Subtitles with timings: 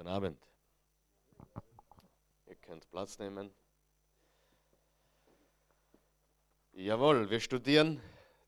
[0.00, 0.42] Guten Abend.
[2.46, 3.50] Ihr könnt Platz nehmen.
[6.72, 8.00] Jawohl, wir studieren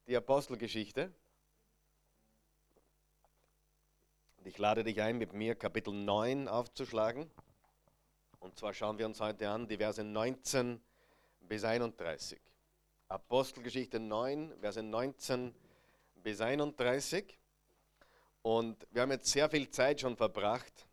[0.06, 1.12] die Apostelgeschichte.
[4.38, 7.30] Und ich lade dich ein, mit mir Kapitel 9 aufzuschlagen.
[8.40, 10.80] Und zwar schauen wir uns heute an die Verse 19
[11.40, 12.40] bis 31.
[13.08, 15.54] Apostelgeschichte 9, Verse 19
[16.14, 17.38] bis 31.
[18.40, 20.88] Und wir haben jetzt sehr viel Zeit schon verbracht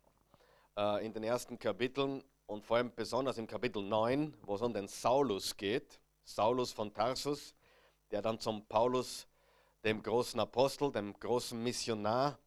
[0.80, 4.72] äh, in den ersten Kapiteln und vor allem besonders im Kapitel 9, wo es um
[4.72, 6.00] den Saulus geht.
[6.24, 7.54] Saulus von Tarsus,
[8.10, 9.26] der dann zum Paulus,
[9.84, 12.38] dem großen Apostel, dem großen Missionar,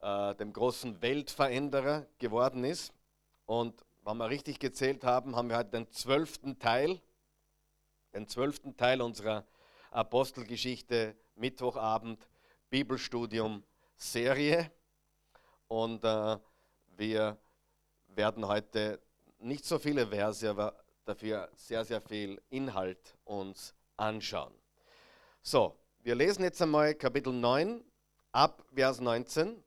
[0.00, 2.92] äh, dem großen Weltveränderer geworden ist.
[3.46, 7.00] Und wenn wir richtig gezählt haben, haben wir heute den zwölften Teil,
[8.14, 9.44] den zwölften Teil unserer
[9.90, 12.28] Apostelgeschichte, Mittwochabend,
[12.68, 13.62] Bibelstudium
[13.96, 14.70] Serie
[15.68, 16.36] und äh,
[16.96, 17.38] wir
[18.16, 19.00] werden heute
[19.38, 20.74] nicht so viele Verse, aber
[21.04, 24.52] dafür sehr, sehr viel Inhalt uns anschauen.
[25.42, 27.84] So, wir lesen jetzt einmal Kapitel 9
[28.32, 29.62] ab Vers 19.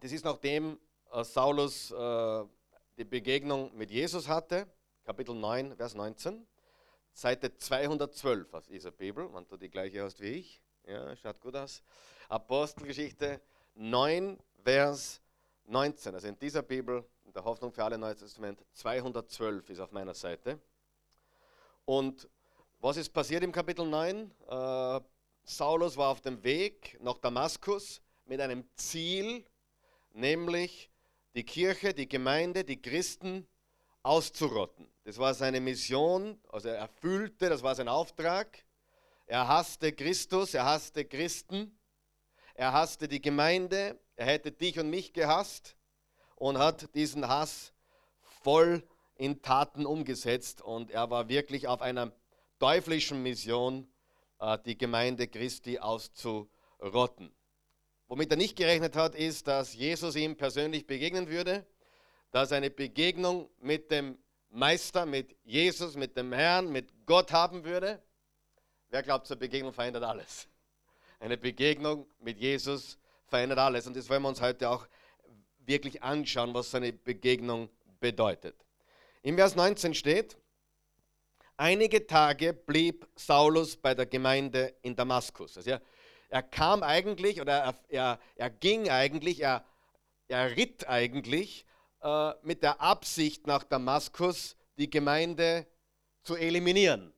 [0.00, 0.78] Das ist nachdem
[1.12, 2.44] äh, Saulus äh,
[2.96, 4.66] die Begegnung mit Jesus hatte,
[5.04, 6.46] Kapitel 9, Vers 19.
[7.12, 10.62] Seite 212 aus dieser Bibel, wenn du die gleiche hast wie ich.
[10.86, 11.82] Ja, schaut gut aus.
[12.28, 13.40] Apostelgeschichte
[13.74, 15.20] 9, Vers
[15.66, 16.14] 19.
[16.14, 20.14] Also in dieser Bibel, in der Hoffnung für alle Neues Testament, 212 ist auf meiner
[20.14, 20.58] Seite.
[21.84, 22.26] Und
[22.80, 24.30] was ist passiert im Kapitel 9?
[24.48, 25.00] Äh,
[25.44, 29.44] Saulus war auf dem Weg nach Damaskus mit einem Ziel,
[30.12, 30.90] nämlich
[31.34, 33.46] die Kirche, die Gemeinde, die Christen
[34.02, 34.88] auszurotten.
[35.04, 38.64] Das war seine Mission, also er erfüllte, das war sein Auftrag.
[39.26, 41.78] Er hasste Christus, er hasste Christen
[42.58, 45.76] er hasste die Gemeinde, er hätte dich und mich gehasst
[46.38, 47.72] und hat diesen Hass
[48.42, 48.82] voll
[49.16, 52.12] in Taten umgesetzt und er war wirklich auf einer
[52.60, 53.88] teuflischen Mission,
[54.38, 57.34] äh, die Gemeinde Christi auszurotten.
[58.06, 61.66] Womit er nicht gerechnet hat, ist, dass Jesus ihm persönlich begegnen würde,
[62.30, 64.16] dass eine Begegnung mit dem
[64.50, 68.00] Meister, mit Jesus, mit dem Herrn, mit Gott haben würde.
[68.90, 70.48] Wer glaubt, zur Begegnung verändert alles?
[71.18, 72.96] Eine Begegnung mit Jesus
[73.26, 73.86] verändert alles.
[73.86, 74.86] Und das wollen wir uns heute auch
[75.68, 77.68] wirklich anschauen, was so eine Begegnung
[78.00, 78.56] bedeutet.
[79.22, 80.36] Im Vers 19 steht,
[81.56, 85.56] einige Tage blieb Saulus bei der Gemeinde in Damaskus.
[85.56, 85.82] Also er,
[86.28, 89.64] er kam eigentlich oder er, er, er ging eigentlich, er,
[90.28, 91.66] er ritt eigentlich
[92.00, 95.66] äh, mit der Absicht nach Damaskus, die Gemeinde
[96.22, 97.12] zu eliminieren.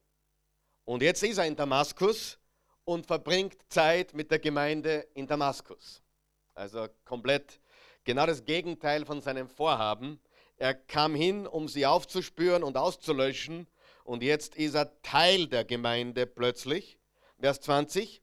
[0.84, 2.39] Und jetzt ist er in Damaskus
[2.84, 6.03] und verbringt Zeit mit der Gemeinde in Damaskus.
[6.55, 7.60] Also komplett
[8.05, 10.21] genau das Gegenteil von seinem Vorhaben.
[10.56, 13.66] Er kam hin, um sie aufzuspüren und auszulöschen
[14.11, 16.99] und jetzt ist er Teil der Gemeinde plötzlich.
[17.39, 18.21] Vers 20.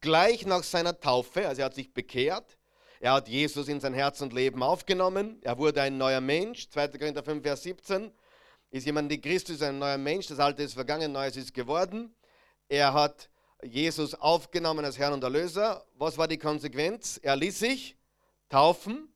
[0.00, 2.56] Gleich nach seiner Taufe, also er hat sich bekehrt,
[2.98, 6.70] er hat Jesus in sein Herz und Leben aufgenommen, er wurde ein neuer Mensch.
[6.70, 6.88] 2.
[6.88, 8.10] Korinther 5, Vers 17.
[8.70, 12.14] Ist jemand, die Christus ein neuer Mensch, das Alte ist vergangen, Neues ist geworden.
[12.66, 13.28] Er hat
[13.62, 15.84] Jesus aufgenommen als Herrn und Erlöser.
[15.94, 17.20] Was war die Konsequenz?
[17.22, 17.97] Er ließ sich
[18.48, 19.12] taufen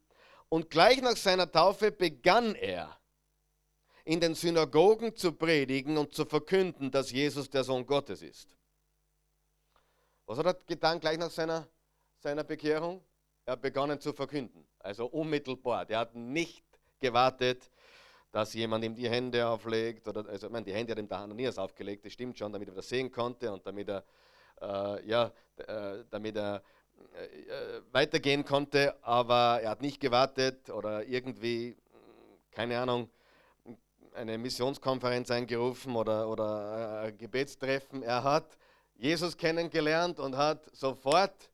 [0.49, 2.99] und gleich nach seiner Taufe begann er
[4.05, 8.57] in den Synagogen zu predigen und zu verkünden, dass Jesus der Sohn Gottes ist.
[10.27, 11.69] Was hat er getan gleich nach seiner,
[12.19, 13.03] seiner Bekehrung?
[13.45, 15.89] Er hat begonnen zu verkünden, also unmittelbar.
[15.89, 16.65] Er hat nicht
[17.01, 17.71] gewartet,
[18.31, 20.07] dass jemand ihm die Hände auflegt.
[20.09, 22.69] Oder, also, ich meine, die Hände hat ihm der Hananias aufgelegt, das stimmt schon, damit
[22.69, 24.05] er das sehen konnte und damit er
[24.63, 26.63] äh, ja, äh, damit er
[27.93, 31.77] weitergehen konnte, aber er hat nicht gewartet oder irgendwie,
[32.51, 33.09] keine Ahnung,
[34.15, 38.03] eine Missionskonferenz eingerufen oder, oder ein Gebetstreffen.
[38.03, 38.57] Er hat
[38.97, 41.51] Jesus kennengelernt und hat sofort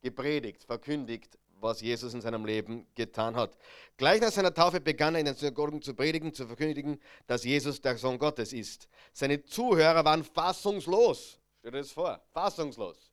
[0.00, 3.56] gepredigt, verkündigt, was Jesus in seinem Leben getan hat.
[3.96, 7.80] Gleich nach seiner Taufe begann er in den Synagogen zu predigen, zu verkündigen, dass Jesus
[7.80, 8.88] der Sohn Gottes ist.
[9.12, 11.40] Seine Zuhörer waren fassungslos.
[11.58, 13.07] Stell dir das vor, fassungslos.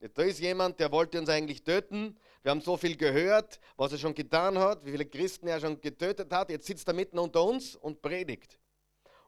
[0.00, 2.16] Da ist jemand, der wollte uns eigentlich töten.
[2.42, 5.80] Wir haben so viel gehört, was er schon getan hat, wie viele Christen er schon
[5.80, 6.50] getötet hat.
[6.50, 8.58] Jetzt sitzt er mitten unter uns und predigt.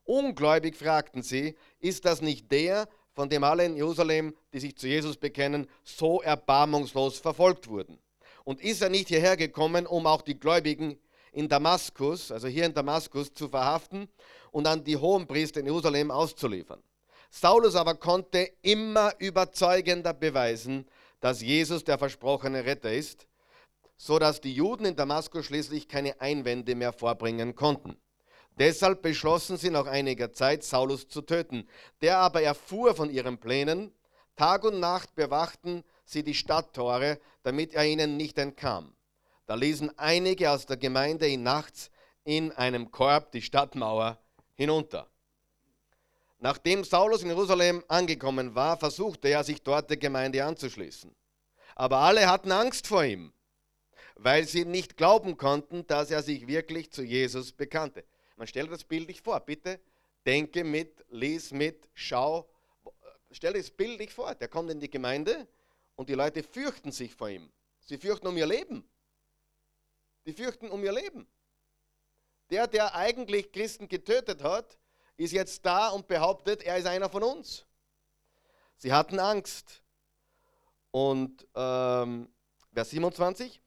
[0.05, 4.87] Ungläubig fragten sie, ist das nicht der, von dem alle in Jerusalem, die sich zu
[4.87, 7.99] Jesus bekennen, so erbarmungslos verfolgt wurden?
[8.44, 10.99] Und ist er nicht hierher gekommen, um auch die Gläubigen
[11.32, 14.08] in Damaskus, also hier in Damaskus, zu verhaften
[14.52, 16.82] und an die Hohenpriester in Jerusalem auszuliefern?
[17.31, 20.87] Saulus aber konnte immer überzeugender beweisen,
[21.21, 23.27] dass Jesus der versprochene Retter ist.
[24.03, 27.99] so dass die Juden in Damaskus schließlich keine Einwände mehr vorbringen konnten.
[28.59, 31.69] Deshalb beschlossen sie nach einiger Zeit, Saulus zu töten.
[32.00, 33.93] Der aber erfuhr von ihren Plänen.
[34.37, 38.94] Tag und Nacht bewachten sie die Stadttore, damit er ihnen nicht entkam.
[39.44, 41.91] Da ließen einige aus der Gemeinde ihn nachts
[42.25, 44.19] in einem Korb die Stadtmauer
[44.55, 45.09] hinunter.
[46.42, 51.14] Nachdem Saulus in Jerusalem angekommen war, versuchte er, sich dort der Gemeinde anzuschließen.
[51.75, 53.32] Aber alle hatten Angst vor ihm,
[54.14, 58.04] weil sie nicht glauben konnten, dass er sich wirklich zu Jesus bekannte.
[58.37, 59.81] Man stellt das bildlich vor, bitte
[60.26, 62.48] denke mit, lies mit, schau.
[63.31, 65.46] Stell das bildlich vor, der kommt in die Gemeinde
[65.94, 67.52] und die Leute fürchten sich vor ihm.
[67.81, 68.88] Sie fürchten um ihr Leben.
[70.25, 71.26] Die fürchten um ihr Leben.
[72.50, 74.78] Der, der eigentlich Christen getötet hat,
[75.20, 77.67] ist jetzt da und behauptet, er ist einer von uns.
[78.78, 79.82] Sie hatten Angst.
[80.90, 82.28] Und ähm,
[82.72, 83.61] Vers 27,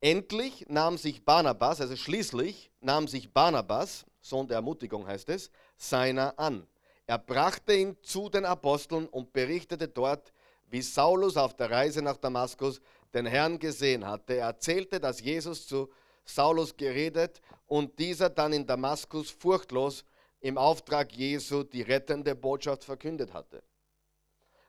[0.00, 6.38] endlich nahm sich Barnabas, also schließlich nahm sich Barnabas, Sohn der Ermutigung heißt es, seiner
[6.38, 6.66] an.
[7.06, 10.32] Er brachte ihn zu den Aposteln und berichtete dort,
[10.68, 12.80] wie Saulus auf der Reise nach Damaskus
[13.12, 14.34] den Herrn gesehen hatte.
[14.34, 15.90] Er erzählte, dass Jesus zu
[16.24, 20.04] Saulus geredet und dieser dann in Damaskus furchtlos
[20.42, 23.62] im Auftrag Jesu die rettende Botschaft verkündet hatte.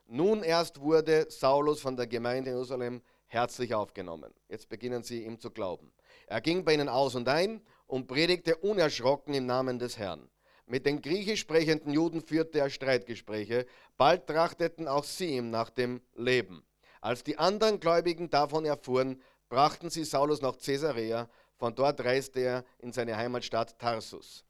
[0.06, 4.32] Nun erst wurde Saulus von der Gemeinde in Jerusalem herzlich aufgenommen.
[4.48, 5.92] Jetzt beginnen sie ihm zu glauben.
[6.26, 10.30] Er ging bei ihnen aus und ein und predigte unerschrocken im Namen des Herrn.
[10.66, 13.66] Mit den griechisch sprechenden Juden führte er Streitgespräche.
[13.96, 16.64] Bald trachteten auch sie ihm nach dem Leben.
[17.00, 21.28] Als die anderen Gläubigen davon erfuhren, brachten sie Saulus nach Caesarea.
[21.56, 24.43] Von dort reiste er in seine Heimatstadt Tarsus.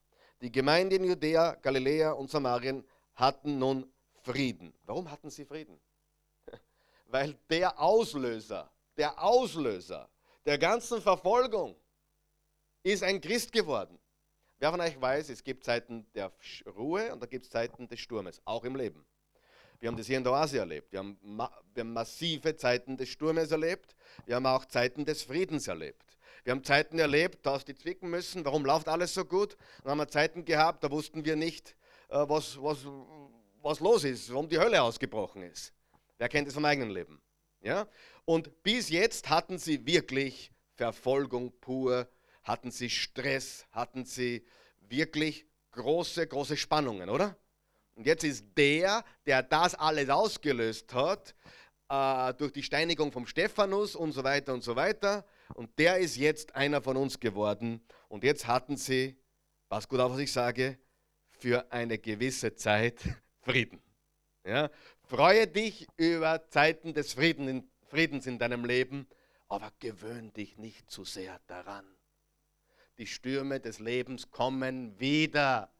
[0.45, 3.91] Die Gemeinden in Judäa, Galiläa und Samarien hatten nun
[4.25, 4.75] Frieden.
[4.85, 5.81] Warum hatten sie Frieden?
[7.07, 10.07] Weil der Auslöser, der Auslöser
[10.45, 11.75] der ganzen Verfolgung
[12.83, 13.99] ist ein Christ geworden.
[14.59, 16.31] Wer von euch weiß, es gibt Zeiten der
[16.77, 19.03] Ruhe und da gibt es Zeiten des Sturmes, auch im Leben.
[19.81, 20.93] Wir haben das hier in der Oase erlebt.
[20.93, 23.97] Wir haben, wir haben massive Zeiten des Sturmes erlebt.
[24.27, 26.19] Wir haben auch Zeiten des Friedens erlebt.
[26.45, 28.45] Wir haben Zeiten erlebt, da hast du zwicken müssen.
[28.45, 29.57] Warum läuft alles so gut?
[29.83, 31.75] Dann haben wir Zeiten gehabt, da wussten wir nicht,
[32.11, 32.87] äh, was, was,
[33.63, 35.73] was los ist, warum die Hölle ausgebrochen ist.
[36.19, 37.19] Wer kennt es vom eigenen Leben?
[37.63, 37.89] Ja?
[38.27, 42.09] Und bis jetzt hatten sie wirklich Verfolgung pur,
[42.43, 44.45] hatten sie Stress, hatten sie
[44.81, 47.39] wirklich große, große Spannungen, oder?
[47.95, 51.35] Und jetzt ist der, der das alles ausgelöst hat,
[51.89, 56.17] äh, durch die Steinigung vom Stephanus und so weiter und so weiter, und der ist
[56.17, 57.81] jetzt einer von uns geworden.
[58.09, 59.17] Und jetzt hatten sie,
[59.69, 60.79] pass gut auf, was ich sage,
[61.31, 63.01] für eine gewisse Zeit
[63.43, 63.83] Frieden.
[64.45, 64.71] Ja?
[65.03, 69.07] Freue dich über Zeiten des Friedens in deinem Leben,
[69.49, 71.85] aber gewöhn dich nicht zu sehr daran.
[72.99, 75.71] Die Stürme des Lebens kommen wieder.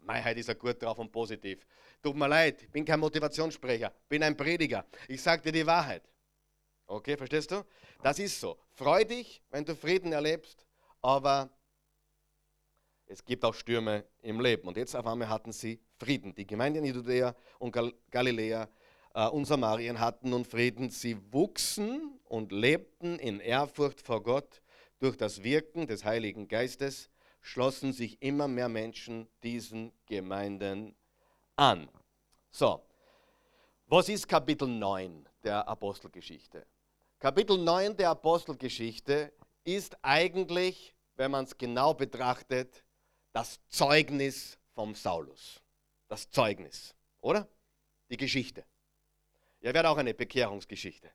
[0.00, 1.64] Meiheit ist ja gut drauf und positiv.
[2.02, 4.84] Tut mir leid, ich bin kein Motivationssprecher, bin ein Prediger.
[5.06, 6.02] Ich sage dir die Wahrheit.
[6.92, 7.64] Okay, verstehst du?
[8.02, 8.58] Das ist so.
[8.72, 10.66] Freu dich, wenn du Frieden erlebst,
[11.00, 11.48] aber
[13.06, 14.68] es gibt auch Stürme im Leben.
[14.68, 16.34] Und jetzt auf einmal hatten sie Frieden.
[16.34, 18.68] Die Gemeinden in Judäa und Gal Galiläa
[19.14, 20.90] äh, und Samarien hatten nun Frieden.
[20.90, 24.60] Sie wuchsen und lebten in Ehrfurcht vor Gott
[24.98, 27.08] durch das Wirken des Heiligen Geistes,
[27.40, 30.94] schlossen sich immer mehr Menschen diesen Gemeinden
[31.56, 31.88] an.
[32.50, 32.82] So,
[33.86, 36.66] was ist Kapitel 9 der Apostelgeschichte?
[37.22, 42.82] Kapitel 9 der Apostelgeschichte ist eigentlich, wenn man es genau betrachtet,
[43.32, 45.62] das Zeugnis vom Saulus.
[46.08, 47.46] Das Zeugnis, oder?
[48.10, 48.64] Die Geschichte.
[49.60, 51.12] Ja, wer hat auch eine Bekehrungsgeschichte?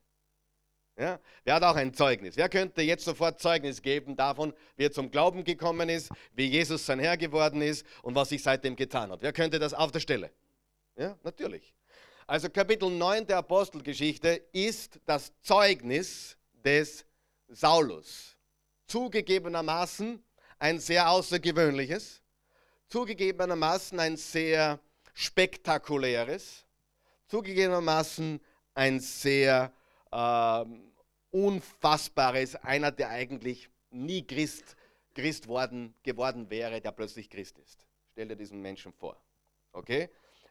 [0.96, 2.38] Ja, wer hat auch ein Zeugnis?
[2.38, 6.86] Wer könnte jetzt sofort Zeugnis geben davon, wie er zum Glauben gekommen ist, wie Jesus
[6.86, 9.20] sein Herr geworden ist und was sich seitdem getan hat?
[9.20, 10.32] Wer könnte das auf der Stelle?
[10.96, 11.74] Ja, natürlich.
[12.28, 17.06] Also Kapitel 9 der Apostelgeschichte ist das Zeugnis des
[17.48, 18.36] Saulus.
[18.86, 20.22] Zugegebenermaßen
[20.58, 22.22] ein sehr außergewöhnliches,
[22.88, 24.78] zugegebenermaßen ein sehr
[25.14, 26.66] spektakuläres,
[27.28, 28.38] zugegebenermaßen
[28.74, 29.72] ein sehr
[30.12, 30.64] äh,
[31.30, 34.76] unfassbares, einer, der eigentlich nie Christ,
[35.14, 37.86] Christ worden, geworden wäre, der plötzlich Christ ist.
[38.12, 39.18] Stell dir diesen Menschen vor.
[39.72, 40.10] Okay?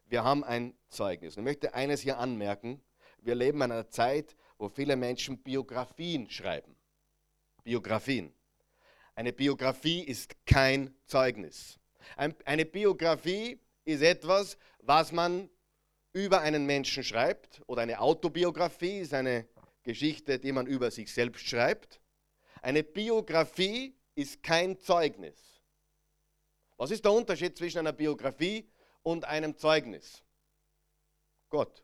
[0.09, 1.35] Wir haben ein Zeugnis.
[1.35, 2.81] ich möchte eines hier anmerken.
[3.19, 6.77] Wir leben in einer Zeit, wo viele Menschen Biografien schreiben.
[7.65, 8.33] Biografien.
[9.15, 11.77] Eine Biografie ist kein Zeugnis.
[12.45, 15.49] Eine Biografie ist etwas, was man
[16.13, 17.61] über einen Menschen schreibt.
[17.67, 19.45] Oder eine Autobiografie ist eine
[19.83, 21.99] Geschichte, die man über sich selbst schreibt.
[22.61, 25.61] Eine Biografie ist kein Zeugnis.
[26.77, 28.69] Was ist der Unterschied zwischen einer Biografie
[29.07, 30.21] und einem Zeugnis?
[31.47, 31.81] Gott.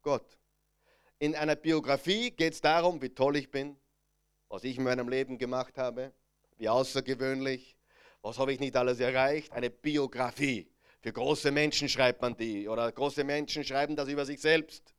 [0.00, 0.38] Gott.
[1.18, 3.76] In einer Biografie geht es darum, wie toll ich bin,
[4.48, 6.14] was ich in meinem Leben gemacht habe,
[6.56, 7.76] wie außergewöhnlich,
[8.22, 9.52] was habe ich nicht alles erreicht.
[9.52, 10.72] Eine Biografie.
[11.02, 14.94] Für große Menschen schreibt man die oder große Menschen schreiben das über sich selbst.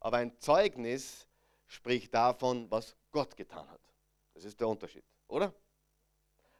[0.00, 1.28] Aber ein Zeugnis
[1.66, 3.82] spricht davon, was Gott getan hat.
[4.32, 5.52] Das ist der Unterschied, oder?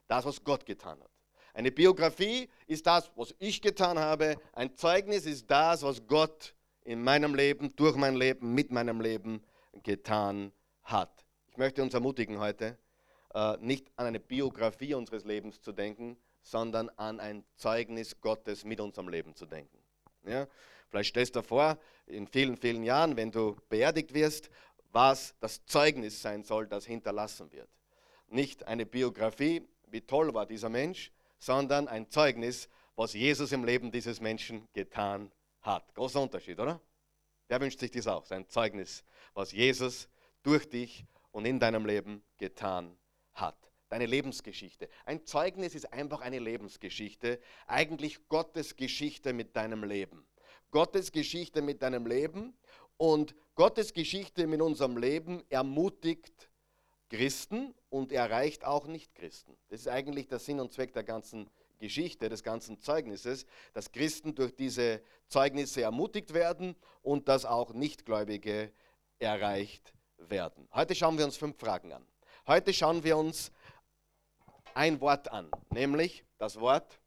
[0.06, 1.17] Das, was Gott getan hat.
[1.58, 4.36] Eine Biografie ist das, was ich getan habe.
[4.52, 9.42] Ein Zeugnis ist das, was Gott in meinem Leben, durch mein Leben, mit meinem Leben
[9.82, 10.52] getan
[10.84, 11.24] hat.
[11.50, 12.78] Ich möchte uns ermutigen heute,
[13.34, 18.78] äh, nicht an eine Biografie unseres Lebens zu denken, sondern an ein Zeugnis Gottes mit
[18.78, 19.78] unserem Leben zu denken.
[20.26, 20.46] Ja?
[20.90, 24.48] Vielleicht stellst du dir vor, in vielen, vielen Jahren, wenn du beerdigt wirst,
[24.92, 27.68] was das Zeugnis sein soll, das hinterlassen wird.
[28.28, 33.90] Nicht eine Biografie, wie toll war dieser Mensch, sondern ein Zeugnis, was Jesus im Leben
[33.90, 35.30] dieses Menschen getan
[35.60, 35.94] hat.
[35.94, 36.80] Großer Unterschied, oder?
[37.48, 38.26] Wer wünscht sich das auch?
[38.26, 39.04] Sein Zeugnis,
[39.34, 40.08] was Jesus
[40.42, 42.98] durch dich und in deinem Leben getan
[43.34, 43.56] hat.
[43.88, 44.88] Deine Lebensgeschichte.
[45.06, 50.26] Ein Zeugnis ist einfach eine Lebensgeschichte, eigentlich Gottes Geschichte mit deinem Leben.
[50.70, 52.54] Gottes Geschichte mit deinem Leben
[52.98, 56.47] und Gottes Geschichte mit unserem Leben ermutigt
[57.10, 59.56] Christen und erreicht auch Nicht-Christen.
[59.68, 64.34] Das ist eigentlich der Sinn und Zweck der ganzen Geschichte, des ganzen Zeugnisses, dass Christen
[64.34, 68.72] durch diese Zeugnisse ermutigt werden und dass auch Nichtgläubige
[69.18, 70.68] erreicht werden.
[70.72, 72.06] Heute schauen wir uns fünf Fragen an.
[72.46, 73.52] Heute schauen wir uns
[74.74, 77.00] ein Wort an, nämlich das Wort.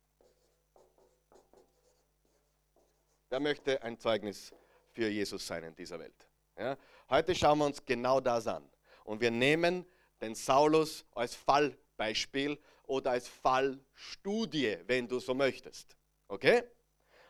[3.30, 4.54] Wer möchte ein Zeugnis
[4.92, 6.28] für Jesus sein in dieser Welt?
[6.58, 6.78] Ja?
[7.10, 8.68] Heute schauen wir uns genau das an.
[9.04, 9.86] Und wir nehmen
[10.22, 15.98] den Saulus als Fallbeispiel oder als Fallstudie, wenn du so möchtest.
[16.28, 16.64] Okay?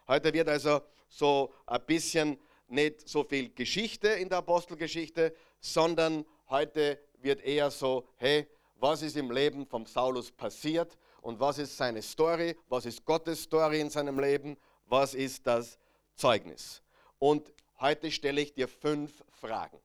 [0.08, 7.00] Heute wird also so ein bisschen nicht so viel Geschichte in der Apostelgeschichte, sondern heute
[7.20, 12.02] wird eher so, hey, was ist im Leben vom Saulus passiert und was ist seine
[12.02, 14.58] Story, was ist Gottes Story in seinem Leben,
[14.88, 15.78] was ist das
[16.16, 16.82] Zeugnis.
[17.20, 19.80] Und heute stelle ich dir fünf Fragen.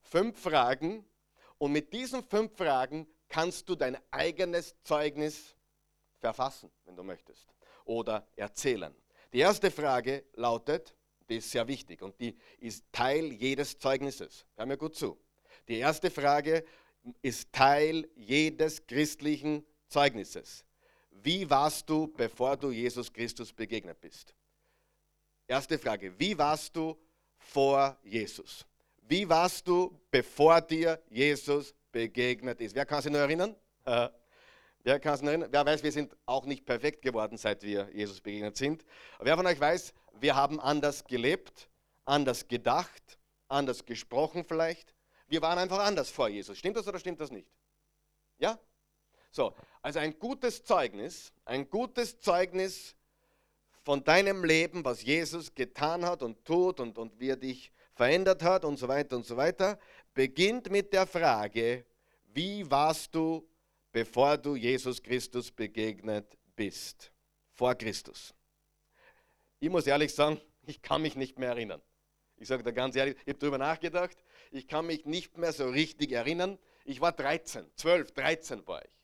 [0.00, 1.04] Fünf Fragen
[1.60, 5.54] und mit diesen fünf Fragen kannst du dein eigenes Zeugnis
[6.18, 7.46] verfassen, wenn du möchtest,
[7.84, 8.94] oder erzählen.
[9.32, 10.94] Die erste Frage lautet,
[11.28, 14.46] die ist sehr wichtig und die ist Teil jedes Zeugnisses.
[14.56, 15.20] Hör mir gut zu.
[15.68, 16.64] Die erste Frage
[17.20, 20.64] ist Teil jedes christlichen Zeugnisses.
[21.10, 24.34] Wie warst du, bevor du Jesus Christus begegnet bist?
[25.46, 26.96] Erste Frage, wie warst du
[27.36, 28.64] vor Jesus?
[29.10, 32.76] Wie warst du, bevor dir Jesus begegnet ist?
[32.76, 33.56] Wer kann sich noch erinnern?
[33.84, 35.48] Wer kann sich noch erinnern?
[35.50, 38.84] Wer weiß, wir sind auch nicht perfekt geworden, seit wir Jesus begegnet sind.
[39.16, 41.68] Aber wer von euch weiß, wir haben anders gelebt,
[42.04, 44.94] anders gedacht, anders gesprochen vielleicht,
[45.26, 46.56] wir waren einfach anders vor Jesus.
[46.56, 47.48] Stimmt das oder stimmt das nicht?
[48.38, 48.60] Ja?
[49.32, 52.94] So, also ein gutes Zeugnis, ein gutes Zeugnis
[53.82, 58.42] von deinem Leben, was Jesus getan hat und tut und, und wie er dich verändert
[58.42, 59.78] hat und so weiter und so weiter,
[60.14, 61.84] beginnt mit der Frage,
[62.32, 63.46] wie warst du,
[63.92, 67.12] bevor du Jesus Christus begegnet bist?
[67.52, 68.32] Vor Christus.
[69.58, 71.82] Ich muss ehrlich sagen, ich kann mich nicht mehr erinnern.
[72.38, 74.16] Ich sage da ganz ehrlich, ich habe darüber nachgedacht,
[74.50, 76.58] ich kann mich nicht mehr so richtig erinnern.
[76.86, 78.98] Ich war 13, 12, 13 war ich,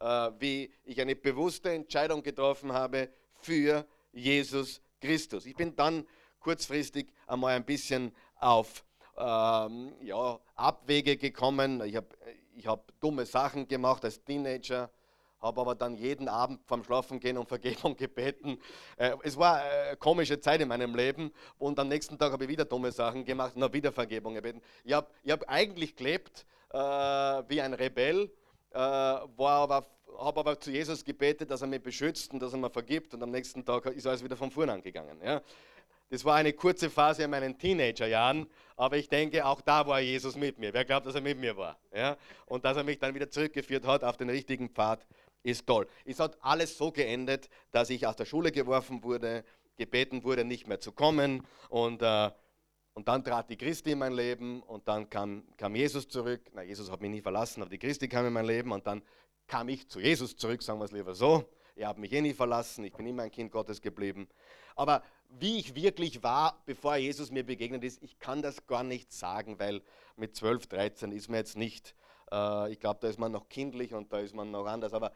[0.00, 5.44] äh, wie ich eine bewusste Entscheidung getroffen habe für Jesus Christus.
[5.44, 6.06] Ich bin dann
[6.42, 8.84] kurzfristig einmal ein bisschen auf
[9.16, 11.82] ähm, ja, Abwege gekommen.
[11.84, 12.08] Ich habe
[12.54, 14.90] ich hab dumme Sachen gemacht als Teenager
[15.42, 18.58] habe aber dann jeden Abend vorm Schlafengehen um Vergebung gebeten.
[18.96, 22.50] Äh, es war eine komische Zeit in meinem Leben und am nächsten Tag habe ich
[22.50, 24.62] wieder dumme Sachen gemacht und habe wieder Vergebung gebeten.
[24.84, 28.30] Ich habe hab eigentlich gelebt äh, wie ein Rebell,
[28.70, 32.70] äh, aber, habe aber zu Jesus gebetet, dass er mich beschützt und dass er mir
[32.70, 35.18] vergibt und am nächsten Tag ist alles wieder von vorne angegangen.
[35.22, 35.42] Ja.
[36.12, 40.36] Das war eine kurze Phase in meinen Teenagerjahren, aber ich denke, auch da war Jesus
[40.36, 40.74] mit mir.
[40.74, 41.78] Wer glaubt, dass er mit mir war?
[41.90, 42.18] Ja?
[42.44, 45.06] Und dass er mich dann wieder zurückgeführt hat auf den richtigen Pfad,
[45.42, 45.86] ist toll.
[46.04, 49.42] Es hat alles so geendet, dass ich aus der Schule geworfen wurde,
[49.78, 51.46] gebeten wurde, nicht mehr zu kommen.
[51.70, 52.30] Und, äh,
[52.92, 56.42] und dann trat die Christi in mein Leben und dann kam, kam Jesus zurück.
[56.52, 59.00] Na, Jesus hat mich nie verlassen, aber die Christi kam in mein Leben und dann
[59.46, 61.48] kam ich zu Jesus zurück, sagen wir es lieber so.
[61.74, 64.28] Er hat mich eh nie verlassen, ich bin immer ein Kind Gottes geblieben.
[64.76, 65.02] Aber
[65.38, 69.58] wie ich wirklich war, bevor Jesus mir begegnet ist, ich kann das gar nicht sagen,
[69.58, 69.82] weil
[70.16, 71.94] mit 12, 13 ist mir jetzt nicht
[72.32, 74.92] Äh, ich glaube, da ist man noch kindlich und da ist man noch anders.
[74.94, 75.12] Aber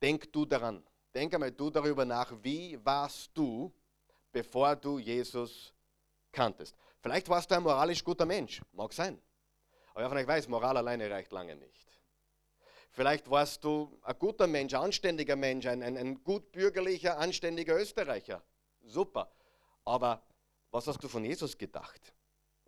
[0.00, 0.82] denk du daran.
[1.14, 3.72] Denk einmal du darüber nach, wie warst du,
[4.32, 5.72] bevor du Jesus
[6.32, 6.74] kanntest.
[7.00, 9.20] Vielleicht warst du ein moralisch guter Mensch, mag sein.
[9.94, 11.86] Aber euch weiß, Moral alleine reicht lange nicht.
[12.90, 17.76] Vielleicht warst du ein guter Mensch, ein anständiger Mensch, ein, ein, ein gut bürgerlicher, anständiger
[17.76, 18.42] Österreicher.
[18.82, 19.30] Super.
[19.84, 20.22] Aber
[20.70, 22.14] was hast du von Jesus gedacht?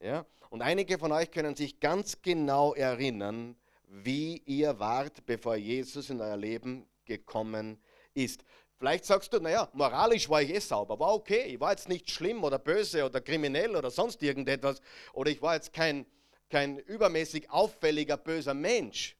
[0.01, 0.27] Ja?
[0.51, 3.57] Und einige von euch können sich ganz genau erinnern,
[3.89, 7.81] wie ihr wart, bevor Jesus in euer Leben gekommen
[8.15, 8.45] ist.
[8.79, 12.11] Vielleicht sagst du, naja, moralisch war ich eh sauber, war okay, ich war jetzt nicht
[12.11, 14.83] schlimm oder böse oder kriminell oder sonst irgendetwas
[15.15, 16.05] oder ich war jetzt kein,
[16.51, 19.17] kein übermäßig auffälliger, böser Mensch.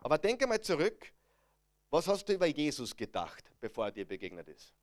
[0.00, 1.12] Aber denke mal zurück,
[1.88, 4.74] was hast du über Jesus gedacht, bevor er dir begegnet ist?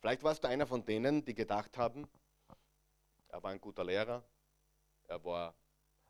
[0.00, 2.08] Vielleicht warst du einer von denen, die gedacht haben,
[3.28, 4.22] er war ein guter Lehrer,
[5.04, 5.54] er war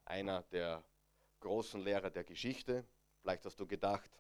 [0.05, 0.85] einer der
[1.41, 2.85] großen Lehrer der Geschichte.
[3.23, 4.11] Vielleicht hast du gedacht,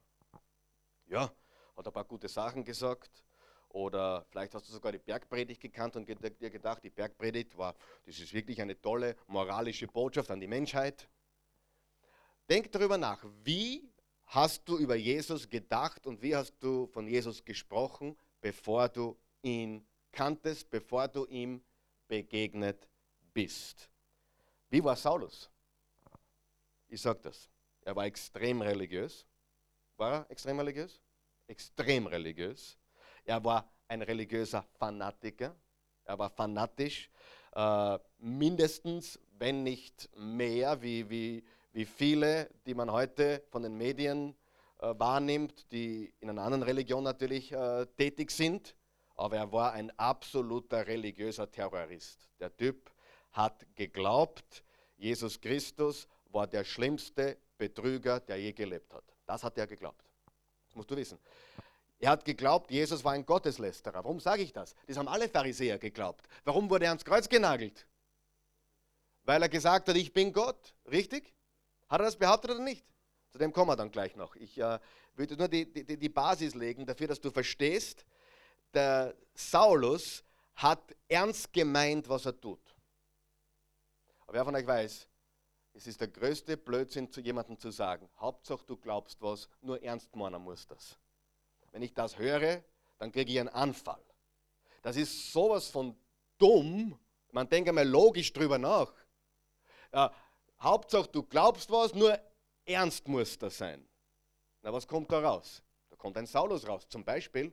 [1.06, 1.30] ja,
[1.76, 3.25] hat ein paar gute Sachen gesagt.
[3.68, 7.75] Oder vielleicht hast du sogar die Bergpredigt gekannt und dir gedacht, die Bergpredigt war,
[8.06, 11.06] das ist wirklich eine tolle moralische Botschaft an die Menschheit.
[12.48, 13.92] Denk darüber nach, wie
[14.25, 19.18] hast du über Jesus gedacht und wie hast du von Jesus gesprochen, bevor du
[19.49, 21.62] ihn kanntest, bevor du ihm
[22.07, 22.88] begegnet
[23.33, 23.88] bist.
[24.71, 25.50] Wie war Saulus?
[26.88, 27.49] Ich sage das.
[27.83, 29.26] Er war extrem religiös.
[29.97, 31.00] War er extrem religiös?
[31.47, 32.78] Extrem religiös.
[33.25, 35.55] Er war ein religiöser Fanatiker.
[36.05, 37.11] Er war fanatisch.
[37.55, 44.35] Äh, mindestens, wenn nicht mehr, wie, wie, wie viele, die man heute von den Medien
[44.81, 48.75] äh, wahrnimmt, die in einer anderen Religion natürlich äh, tätig sind.
[49.18, 52.30] Aber er war ein absoluter religiöser Terrorist.
[52.38, 52.90] Der Typ
[53.32, 54.62] hat geglaubt,
[54.96, 59.04] Jesus Christus war der schlimmste Betrüger, der je gelebt hat.
[59.26, 60.04] Das hat er geglaubt.
[60.66, 61.18] Das musst du wissen.
[61.98, 64.04] Er hat geglaubt, Jesus war ein Gotteslästerer.
[64.04, 64.76] Warum sage ich das?
[64.87, 66.28] Das haben alle Pharisäer geglaubt.
[66.44, 67.88] Warum wurde er ans Kreuz genagelt?
[69.24, 70.74] Weil er gesagt hat, ich bin Gott.
[70.88, 71.35] Richtig?
[71.88, 72.87] Hat er das behauptet oder nicht?
[73.31, 74.37] Zu dem kommen wir dann gleich noch.
[74.37, 74.78] Ich äh,
[75.16, 78.07] würde nur die, die, die Basis legen dafür, dass du verstehst,
[78.74, 82.74] der Saulus hat ernst gemeint, was er tut.
[84.20, 85.09] Aber wer von euch weiß,
[85.74, 90.14] es ist der größte Blödsinn, zu jemandem zu sagen, Hauptsache du glaubst was, nur ernst
[90.16, 90.98] meinen muss das.
[91.70, 92.64] Wenn ich das höre,
[92.98, 94.02] dann kriege ich einen Anfall.
[94.83, 95.96] Das ist sowas von
[96.37, 96.98] dumm.
[97.31, 98.92] Man denkt einmal logisch drüber nach.
[99.92, 100.12] Ja,
[100.61, 102.18] Hauptsache du glaubst was, nur
[102.64, 103.87] ernst muss das sein.
[104.62, 105.62] Na, was kommt da raus?
[105.88, 106.88] Da kommt ein Saulus raus.
[106.88, 107.52] Zum Beispiel,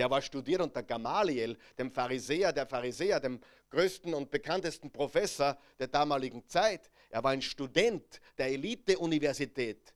[0.00, 5.88] der war studiert unter Gamaliel, dem Pharisäer der Pharisäer, dem größten und bekanntesten Professor der
[5.88, 6.90] damaligen Zeit.
[7.10, 9.92] Er war ein Student der Elite-Universität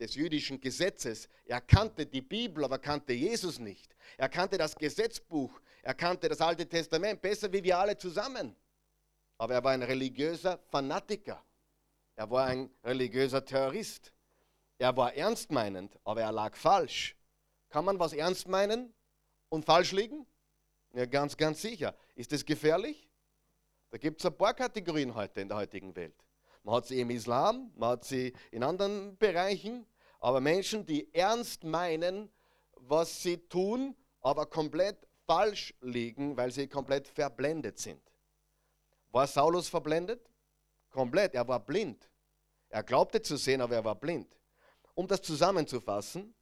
[0.00, 1.28] des jüdischen Gesetzes.
[1.44, 3.94] Er kannte die Bibel, aber kannte Jesus nicht.
[4.16, 8.56] Er kannte das Gesetzbuch, er kannte das Alte Testament besser wie wir alle zusammen.
[9.36, 11.44] Aber er war ein religiöser Fanatiker.
[12.16, 14.14] Er war ein religiöser Terrorist.
[14.78, 17.14] Er war ernstmeinend, aber er lag falsch.
[17.68, 18.94] Kann man was ernst meinen
[19.52, 20.26] und falsch liegen?
[20.94, 21.94] Ja, ganz, ganz sicher.
[22.14, 23.10] Ist das gefährlich?
[23.90, 26.14] Da gibt es ein paar Kategorien heute in der heutigen Welt.
[26.62, 29.86] Man hat sie im Islam, man hat sie in anderen Bereichen,
[30.20, 32.32] aber Menschen, die ernst meinen,
[32.76, 38.00] was sie tun, aber komplett falsch liegen, weil sie komplett verblendet sind.
[39.10, 40.30] War Saulus verblendet?
[40.90, 42.08] Komplett, er war blind.
[42.70, 44.34] Er glaubte zu sehen, aber er war blind.
[44.94, 46.34] Um das zusammenzufassen,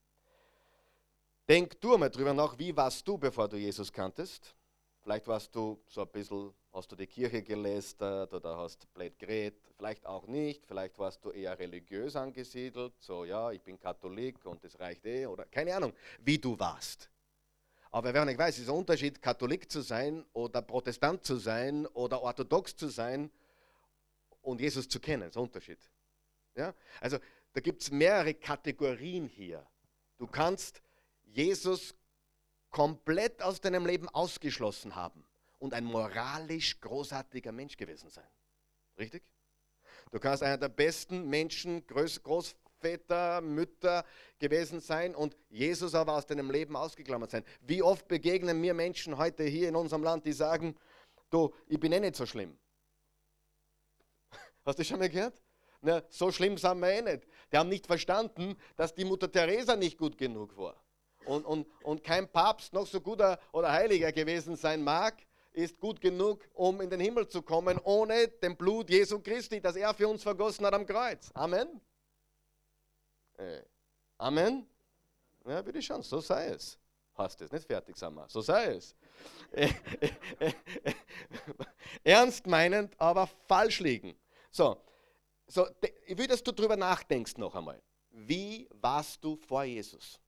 [1.50, 4.54] Denk du mal drüber nach, wie warst du, bevor du Jesus kanntest?
[5.02, 9.60] Vielleicht warst du so ein bisschen, hast du die Kirche gelästert oder hast blöd geredet,
[9.76, 14.62] vielleicht auch nicht, vielleicht warst du eher religiös angesiedelt, so ja, ich bin Katholik und
[14.62, 17.10] das reicht eh, oder keine Ahnung, wie du warst.
[17.90, 22.22] Aber wer nicht weiß, ist ein Unterschied, Katholik zu sein oder Protestant zu sein oder
[22.22, 23.28] orthodox zu sein
[24.40, 25.80] und Jesus zu kennen, das ist ein Unterschied.
[26.54, 26.72] Ja?
[27.00, 27.18] Also
[27.52, 29.66] da gibt es mehrere Kategorien hier.
[30.16, 30.80] Du kannst
[31.32, 31.94] Jesus
[32.70, 35.24] komplett aus deinem Leben ausgeschlossen haben
[35.58, 38.26] und ein moralisch großartiger Mensch gewesen sein.
[38.98, 39.22] Richtig?
[40.10, 44.04] Du kannst einer der besten Menschen, Groß Großväter, Mütter
[44.38, 47.44] gewesen sein und Jesus aber aus deinem Leben ausgeklammert sein.
[47.60, 50.76] Wie oft begegnen mir Menschen heute hier in unserem Land, die sagen,
[51.30, 52.58] du, ich bin eh nicht so schlimm.
[54.64, 55.40] Hast du schon mal gehört?
[55.82, 57.26] Na, so schlimm sind wir eh nicht.
[57.52, 60.82] Die haben nicht verstanden, dass die Mutter Teresa nicht gut genug war
[61.26, 65.14] und, und, und kein Papst noch so guter oder heiliger gewesen sein mag,
[65.52, 69.76] ist gut genug, um in den Himmel zu kommen, ohne dem Blut Jesu Christi, das
[69.76, 71.30] er für uns vergossen hat am Kreuz.
[71.34, 71.80] Amen.
[73.36, 73.62] Äh,
[74.18, 74.66] Amen?
[75.46, 76.78] Ja, bitte schon, so sei es.
[77.14, 78.28] Hast es nicht fertig, sag mal.
[78.28, 78.94] So sei es.
[82.04, 84.14] Ernst meinend, aber falsch liegen.
[84.50, 84.76] So,
[85.46, 85.66] so,
[86.06, 87.82] ich will, dass du darüber nachdenkst noch einmal.
[88.10, 90.20] Wie warst du vor Jesus?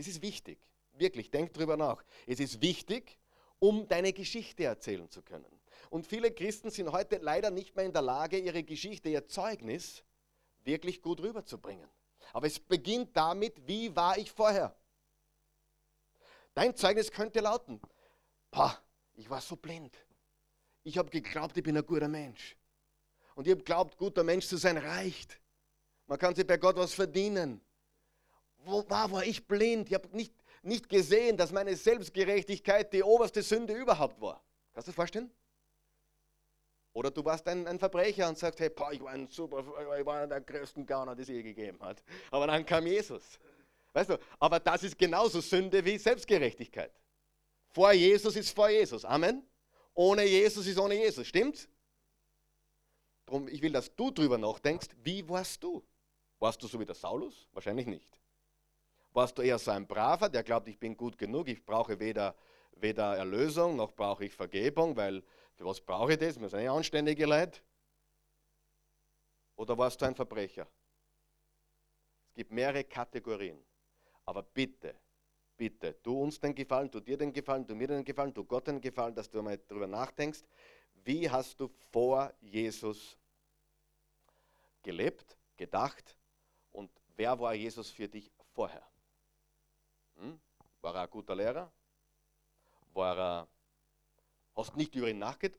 [0.00, 0.58] Das ist wichtig.
[0.92, 2.02] Wirklich, denk darüber nach.
[2.26, 3.18] Es ist wichtig,
[3.58, 5.60] um deine Geschichte erzählen zu können.
[5.90, 10.02] Und viele Christen sind heute leider nicht mehr in der Lage, ihre Geschichte, ihr Zeugnis
[10.64, 11.86] wirklich gut rüberzubringen.
[12.32, 14.74] Aber es beginnt damit, wie war ich vorher?
[16.54, 17.78] Dein Zeugnis könnte lauten,
[18.50, 18.82] Pah,
[19.16, 19.94] ich war so blind.
[20.82, 22.56] Ich habe geglaubt, ich bin ein guter Mensch.
[23.34, 25.38] Und ich habe geglaubt, guter Mensch zu sein reicht.
[26.06, 27.60] Man kann sich bei Gott was verdienen.
[28.64, 29.88] Wo war, war ich blind?
[29.88, 34.42] Ich habe nicht, nicht gesehen, dass meine Selbstgerechtigkeit die oberste Sünde überhaupt war.
[34.72, 35.30] Kannst du das vorstellen?
[36.92, 39.60] Oder du warst ein, ein Verbrecher und sagst, hey, boah, ich war ein super,
[39.98, 42.02] ich war einer der größten Gauner, die es je gegeben hat.
[42.30, 43.38] Aber dann kam Jesus.
[43.92, 46.92] Weißt du, aber das ist genauso Sünde wie Selbstgerechtigkeit.
[47.68, 49.04] Vor Jesus ist vor Jesus.
[49.04, 49.44] Amen.
[49.94, 51.26] Ohne Jesus ist ohne Jesus.
[51.26, 51.68] Stimmt?
[53.26, 55.84] Darum, ich will, dass du drüber nachdenkst, wie warst du?
[56.40, 57.48] Warst du so wie der Saulus?
[57.52, 58.20] Wahrscheinlich nicht.
[59.12, 62.34] Warst du eher so ein Braver, der glaubt, ich bin gut genug, ich brauche weder,
[62.76, 65.22] weder Erlösung noch brauche ich Vergebung, weil
[65.56, 66.40] für was brauche ich das?
[66.40, 67.60] Wir sind ja anständige Leute.
[69.56, 70.66] Oder warst du ein Verbrecher?
[72.28, 73.58] Es gibt mehrere Kategorien.
[74.24, 74.94] Aber bitte,
[75.56, 78.68] bitte, tu uns den Gefallen, tu dir den Gefallen, tu mir den Gefallen, tu Gott
[78.68, 80.44] den Gefallen, dass du mal darüber nachdenkst,
[81.04, 83.18] wie hast du vor Jesus
[84.82, 86.16] gelebt, gedacht
[86.72, 88.89] und wer war Jesus für dich vorher?
[90.20, 90.40] Hm?
[90.80, 91.70] War er ein guter Lehrer?
[92.92, 93.48] War er
[94.60, 95.58] Hast nicht über ihn nachgedacht?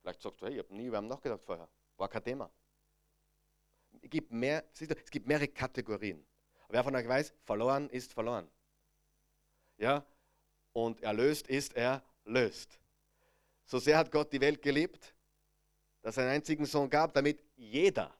[0.00, 1.68] Vielleicht sagst du, hey, ich habe nie über ihn nachgedacht vorher.
[1.96, 2.50] War kein Thema.
[4.00, 6.24] Es gibt, mehr, du, es gibt mehrere Kategorien.
[6.68, 8.48] Wer von euch weiß, verloren ist verloren.
[9.76, 10.04] Ja?
[10.72, 12.78] Und erlöst ist erlöst.
[13.66, 15.14] So sehr hat Gott die Welt geliebt,
[16.00, 18.14] dass er einen einzigen Sohn gab, damit jeder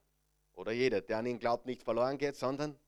[0.52, 2.78] oder jede, der an ihn glaubt, nicht verloren geht, sondern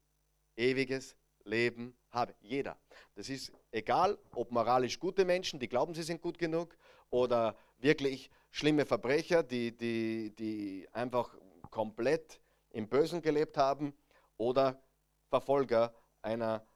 [0.56, 2.34] ewiges Leben habe.
[2.40, 2.76] Jeder.
[3.14, 6.76] Das ist egal, ob moralisch gute Menschen, die glauben, sie sind gut genug,
[7.10, 11.36] oder wirklich schlimme Verbrecher, die, die, die einfach
[11.70, 13.94] komplett im Bösen gelebt haben,
[14.36, 14.82] oder
[15.28, 16.66] Verfolger einer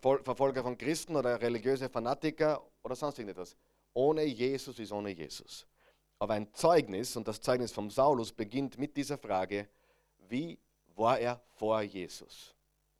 [0.00, 3.56] Verfolger von Christen oder religiöse Fanatiker oder sonst irgendetwas.
[3.92, 5.66] Ohne Jesus ist ohne Jesus.
[6.18, 9.68] Aber ein Zeugnis, und das Zeugnis vom Saulus beginnt mit dieser Frage,
[10.28, 10.58] wie
[10.96, 12.55] war er vor Jesus?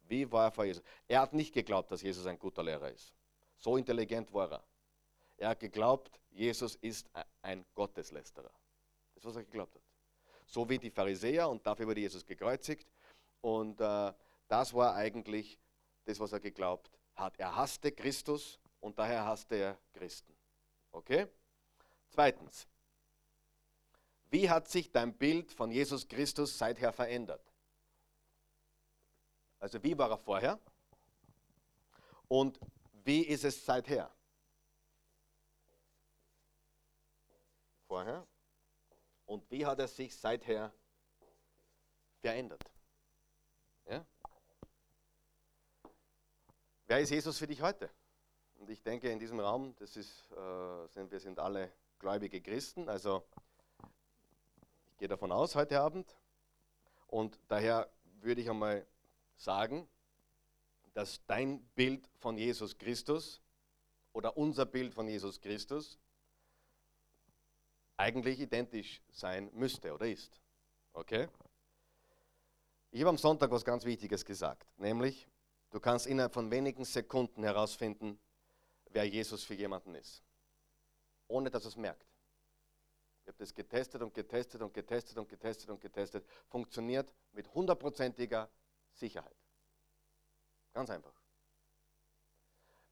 [0.09, 0.83] Wie war er vor Jesus?
[1.07, 3.13] Er hat nicht geglaubt, dass Jesus ein guter Lehrer ist.
[3.57, 4.65] So intelligent war er.
[5.39, 7.09] Er hat geglaubt, Jesus ist
[7.43, 8.51] ein Gotteslästerer.
[9.15, 9.83] Das ist, was er geglaubt hat.
[10.47, 12.87] So wie die Pharisäer und dafür wurde Jesus gekreuzigt.
[13.41, 14.13] Und äh,
[14.49, 15.59] das war eigentlich
[16.05, 17.39] das, was er geglaubt hat.
[17.39, 20.35] Er hasste Christus und daher hasste er Christen.
[20.93, 21.27] Okay?
[22.11, 22.67] Zweitens.
[24.31, 27.46] Wie hat sich dein Bild von Jesus Christus seither verändert?
[29.59, 30.59] Also wie war er vorher?
[32.29, 32.61] Und
[33.05, 34.11] wie ist es seither?
[37.87, 38.27] Vorher.
[39.27, 40.73] Und wie hat er sich seither
[42.21, 42.65] verändert?
[43.89, 44.05] Ja?
[46.87, 47.91] Wer ist Jesus für dich heute?
[48.59, 52.89] Und ich denke, in diesem Raum, das ist, äh, sind, wir sind alle gläubige Christen,
[52.89, 53.25] also
[54.91, 56.17] ich gehe davon aus heute Abend.
[57.07, 57.91] Und daher
[58.21, 58.87] würde ich einmal
[59.37, 59.89] sagen,
[60.95, 63.41] dass dein Bild von Jesus Christus
[64.13, 65.99] oder unser Bild von Jesus Christus
[67.97, 70.41] eigentlich identisch sein müsste oder ist.
[70.93, 71.29] Okay?
[72.91, 75.29] Ich habe am Sonntag was ganz Wichtiges gesagt, nämlich
[75.71, 78.19] du kannst innerhalb von wenigen Sekunden herausfinden,
[78.91, 80.23] wer Jesus für jemanden ist,
[81.29, 82.07] ohne dass es merkt.
[83.23, 86.25] Ich habe das getestet und getestet und getestet und getestet und getestet.
[86.47, 88.49] Funktioniert mit hundertprozentiger
[88.99, 89.37] Sicherheit.
[90.73, 91.15] Ganz einfach.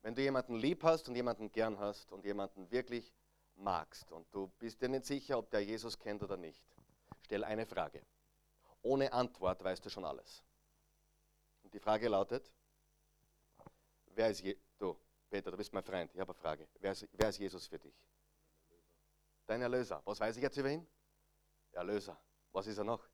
[0.02, 3.12] Wenn du jemanden lieb hast und jemanden gern hast und jemanden wirklich
[3.56, 6.62] magst und du bist dir nicht sicher, ob der Jesus kennt oder nicht,
[7.22, 8.04] stell eine Frage.
[8.82, 10.42] Ohne Antwort weißt du schon alles.
[11.62, 12.52] Und die Frage lautet,
[14.06, 14.96] wer ist Je du,
[15.30, 16.68] Peter, du bist mein Freund, ich habe eine Frage.
[16.80, 17.94] Wer ist, wer ist Jesus für dich?
[19.46, 20.02] Dein Erlöser.
[20.04, 20.86] Was weiß ich jetzt über ihn?
[21.72, 22.18] Erlöser.
[22.52, 23.08] Was ist er noch?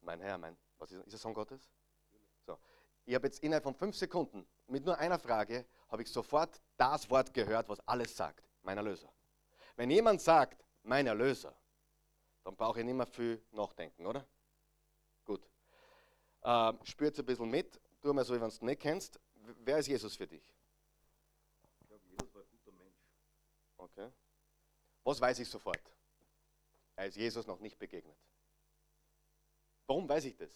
[0.00, 0.56] Mein Herr, mein.
[0.78, 1.68] Was ist, ist er Sohn Gottes?
[2.46, 2.58] So.
[3.04, 7.08] Ich habe jetzt innerhalb von fünf Sekunden mit nur einer Frage habe ich sofort das
[7.10, 8.48] Wort gehört, was alles sagt.
[8.62, 9.12] Mein Erlöser.
[9.76, 11.54] Wenn jemand sagt, mein Erlöser,
[12.44, 14.26] dann brauche ich nicht mehr viel nachdenken, oder?
[15.24, 15.48] Gut.
[16.42, 17.80] Äh, Äh, spürt ein bisschen mit.
[18.00, 19.18] Tu mal so, wie wenn du es nicht kennst.
[19.34, 20.42] Wer ist Jesus für dich?
[21.80, 22.96] Ich glaube, Jesus war ein guter Mensch.
[23.76, 24.10] Okay.
[25.04, 25.80] Was weiß ich sofort?
[26.96, 28.16] Er ist Jesus noch nicht begegnet.
[29.88, 30.50] Warum weiß ich das?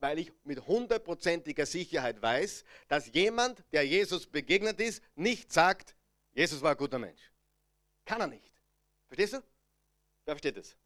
[0.00, 5.94] Weil ich mit hundertprozentiger Sicherheit weiß, dass jemand, der Jesus begegnet ist, nicht sagt,
[6.32, 7.30] Jesus war ein guter Mensch.
[8.04, 8.50] Kann er nicht.
[9.08, 9.42] Verstehst du?
[10.24, 10.76] Wer versteht das?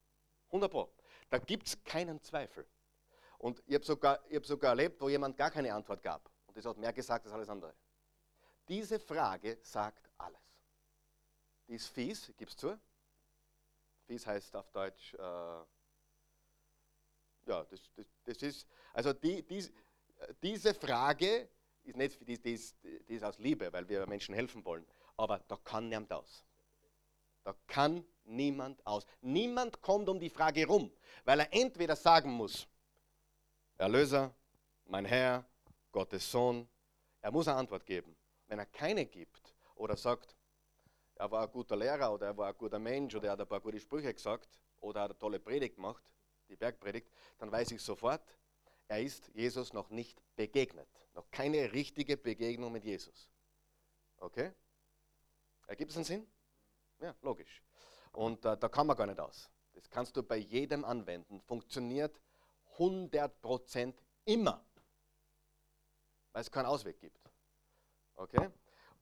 [0.47, 0.93] 100 Pro.
[1.29, 2.67] Da gibt es keinen Zweifel.
[3.39, 6.29] Und ich habe sogar, hab sogar erlebt, wo jemand gar keine Antwort gab.
[6.47, 7.75] Und das hat mehr gesagt als alles andere.
[8.69, 10.41] Diese Frage sagt alles.
[11.69, 12.79] Die ist fies, gib's zu.
[14.07, 15.65] Fies heißt auf Deutsch, äh,
[17.47, 19.65] ja, das, das, das, ist, also die, die,
[20.43, 21.49] diese Frage
[21.83, 24.87] ist, nicht, die, die, ist, die ist aus Liebe, weil wir Menschen helfen wollen.
[25.17, 26.45] Aber da kann niemand aus.
[27.43, 29.05] Da kann niemand aus.
[29.21, 30.91] Niemand kommt um die Frage rum,
[31.25, 32.67] weil er entweder sagen muss,
[33.79, 34.35] Erlöser,
[34.85, 35.45] mein Herr,
[35.91, 36.69] Gottes Sohn,
[37.21, 38.15] er muss eine Antwort geben.
[38.47, 40.37] Wenn er keine gibt oder sagt,
[41.15, 43.47] er war ein guter Lehrer oder er war ein guter Mensch oder er hat ein
[43.47, 44.49] paar gute Sprüche gesagt
[44.81, 46.03] oder hat eine tolle Predigt gemacht,
[46.51, 47.09] die Bergpredigt,
[47.39, 48.23] dann weiß ich sofort,
[48.89, 50.89] er ist Jesus noch nicht begegnet.
[51.15, 53.31] Noch keine richtige Begegnung mit Jesus.
[54.19, 54.53] Okay?
[55.67, 56.27] Ergibt es einen Sinn?
[57.01, 57.63] Ja, logisch.
[58.13, 59.49] Und äh, da kann man gar nicht aus.
[59.75, 61.41] Das kannst du bei jedem anwenden.
[61.41, 62.21] Funktioniert
[62.77, 64.65] 100% immer.
[66.33, 67.31] Weil es keinen Ausweg gibt.
[68.17, 68.51] Okay?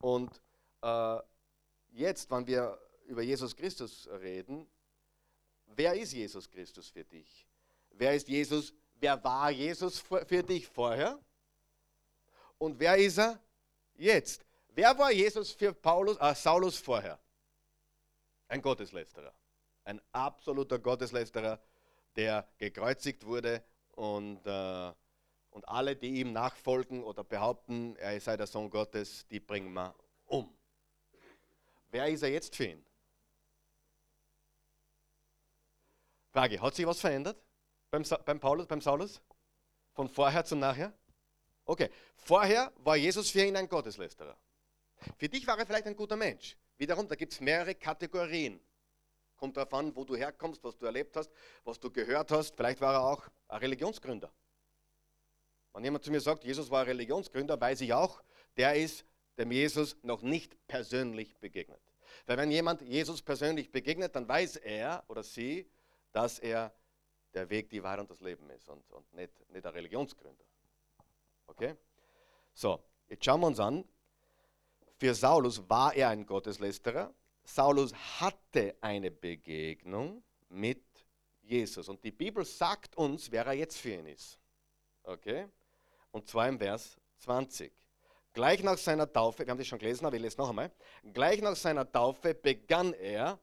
[0.01, 0.41] Und
[0.83, 1.19] äh,
[1.93, 4.69] jetzt, wenn wir über Jesus Christus reden,
[5.75, 7.47] wer ist Jesus Christus für dich?
[7.91, 8.73] Wer ist Jesus?
[9.01, 11.19] Wer war Jesus für dich vorher?
[12.59, 13.41] Und wer ist er
[13.95, 14.45] jetzt?
[14.69, 17.19] Wer war Jesus für Paulus, äh, Saulus vorher?
[18.49, 19.33] Ein Gotteslästerer.
[19.85, 21.61] Ein absoluter Gotteslästerer,
[22.17, 24.93] der gekreuzigt wurde und, äh,
[25.51, 29.95] und alle, die ihm nachfolgen oder behaupten, er sei der Sohn Gottes, die bringen wir
[30.27, 30.53] um.
[31.91, 32.85] Wer ist er jetzt für ihn?
[36.31, 37.41] Frage, hat sich was verändert
[37.91, 39.21] beim, beim Paulus, beim Saulus?
[39.95, 40.93] Von vorher zu nachher?
[41.65, 44.37] Okay, vorher war Jesus für ihn ein Gotteslästerer.
[45.17, 46.57] Für dich war er vielleicht ein guter Mensch.
[46.77, 48.61] Wiederum, da gibt es mehrere Kategorien.
[49.37, 51.31] Kommt darauf an, wo du herkommst, was du erlebt hast,
[51.65, 52.57] was du gehört hast.
[52.57, 54.33] Vielleicht war er auch ein Religionsgründer.
[55.73, 58.23] Wenn jemand zu mir sagt, Jesus war ein Religionsgründer, weiß ich auch,
[58.57, 59.05] der ist
[59.39, 61.81] dem Jesus noch nicht persönlich begegnet.
[62.27, 65.71] Weil wenn jemand Jesus persönlich begegnet, dann weiß er oder sie,
[66.13, 66.73] dass er
[67.35, 70.45] der Weg, die Wahrheit und das Leben ist und, und nicht, nicht ein Religionsgründer.
[71.47, 71.77] Okay?
[72.55, 73.85] So, jetzt schauen wir uns an,
[74.97, 77.15] für Saulus war er ein Gotteslästerer.
[77.45, 80.83] Saulus hatte eine Begegnung mit
[81.43, 81.89] Jesus.
[81.89, 84.39] Und die Bibel sagt uns, wer er jetzt für ihn ist.
[85.05, 85.47] Okay?
[86.11, 87.73] Und zwar im Vers 20.
[88.33, 90.71] Gleich nach seiner Taufe, wir haben das schon gelesen, aber ich lese noch einmal.
[91.13, 93.39] Gleich nach seiner Taufe begann er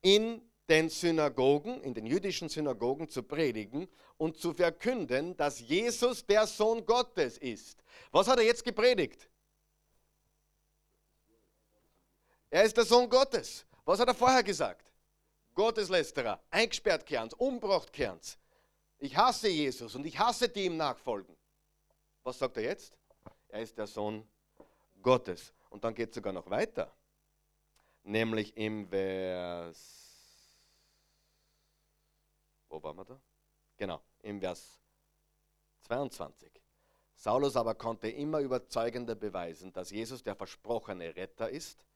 [0.00, 6.46] in den Synagogen, in den jüdischen Synagogen zu predigen und zu verkünden, dass Jesus der
[6.46, 7.82] Sohn Gottes ist.
[8.10, 9.28] Was hat er jetzt gepredigt?
[12.50, 13.66] Er ist der Sohn Gottes.
[13.84, 14.92] Was hat er vorher gesagt?
[15.54, 18.38] Gotteslästerer, eingesperrt Kerns, umbracht Kerns.
[18.98, 21.36] Ich hasse Jesus und ich hasse die ihm nachfolgen.
[22.22, 22.94] Was sagt er jetzt?
[23.48, 24.26] Er ist der Sohn
[25.02, 25.52] Gottes.
[25.70, 26.94] Und dann geht es sogar noch weiter.
[28.04, 30.01] Nämlich im Vers.
[32.72, 33.20] Wo waren wir da?
[33.76, 34.80] Genau, im Vers
[35.82, 36.50] 22.
[37.14, 41.86] Saulus aber konnte immer überzeugender beweisen, dass Jesus der versprochene Retter ist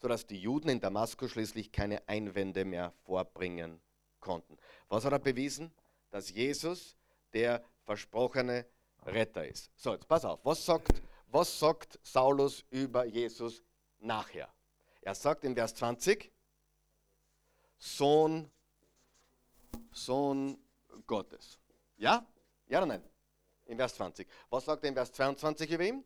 [0.00, 3.80] sodass die Juden in Damaskus schließlich keine Einwände mehr vorbringen
[4.20, 4.56] konnten.
[4.88, 5.72] Was hat er bewiesen?
[6.10, 6.96] Dass Jesus
[7.32, 8.66] der versprochene
[9.04, 9.70] Retter ist.
[9.76, 13.62] So, jetzt pass auf, was sagt, was sagt Saulus über Jesus
[13.98, 14.48] nachher?
[15.02, 16.32] Er sagt in Vers 20,
[17.78, 18.50] Sohn,
[19.92, 20.58] Sohn
[21.06, 21.58] Gottes.
[21.96, 22.26] Ja?
[22.68, 23.04] Ja oder nein?
[23.66, 24.26] In Vers 20.
[24.50, 26.04] Was sagt er in Vers 22 über ihn?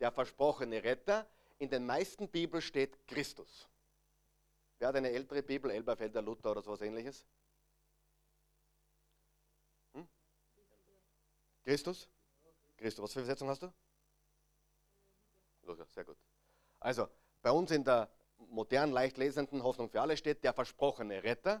[0.00, 1.26] Der versprochene Retter,
[1.58, 3.68] in den meisten Bibeln steht Christus.
[4.78, 7.26] Wer hat eine ältere Bibel, Elberfelder, Luther oder sowas ähnliches?
[9.92, 10.06] Hm?
[11.64, 12.08] Christus?
[12.76, 13.72] Christus, was für Übersetzung hast du?
[15.64, 16.16] Luther, sehr gut.
[16.78, 17.08] Also,
[17.42, 18.08] bei uns in der
[18.50, 21.60] modern leicht lesenden Hoffnung für alle steht, der versprochene Retter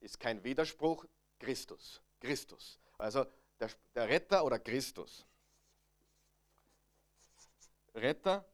[0.00, 1.04] ist kein Widerspruch,
[1.38, 2.00] Christus.
[2.20, 2.78] Christus.
[2.98, 3.26] Also
[3.58, 5.24] der, der Retter oder Christus.
[7.94, 8.44] Retter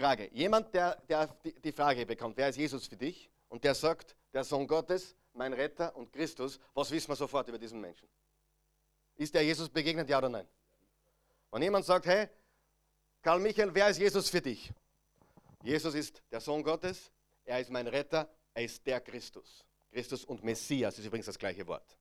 [0.00, 0.30] Frage.
[0.32, 1.26] Jemand, der, der
[1.62, 3.28] die Frage bekommt, wer ist Jesus für dich?
[3.48, 7.58] Und der sagt, der Sohn Gottes, mein Retter und Christus, was wissen wir sofort über
[7.58, 8.08] diesen Menschen?
[9.16, 10.48] Ist der Jesus begegnet, ja oder nein?
[11.50, 12.28] Wenn jemand sagt, hey,
[13.22, 14.72] Karl Michael, wer ist Jesus für dich?
[15.62, 17.10] Jesus ist der Sohn Gottes,
[17.50, 19.64] er ist mein Retter, er ist der Christus.
[19.90, 21.98] Christus und Messias ist übrigens das gleiche Wort.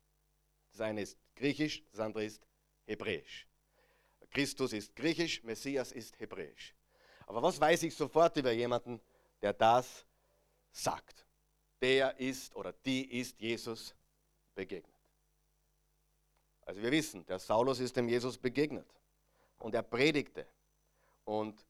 [0.72, 2.42] Das eine ist griechisch, das andere ist
[2.86, 3.48] hebräisch.
[4.30, 6.76] Christus ist griechisch, Messias ist hebräisch.
[7.26, 9.02] Aber was weiß ich sofort über jemanden,
[9.42, 10.06] der das
[10.72, 11.26] sagt?
[11.82, 13.96] Der ist oder die ist Jesus
[14.54, 14.94] begegnet.
[16.62, 18.88] Also wir wissen, der Saulus ist dem Jesus begegnet
[19.58, 20.46] und er predigte.
[21.24, 21.66] Und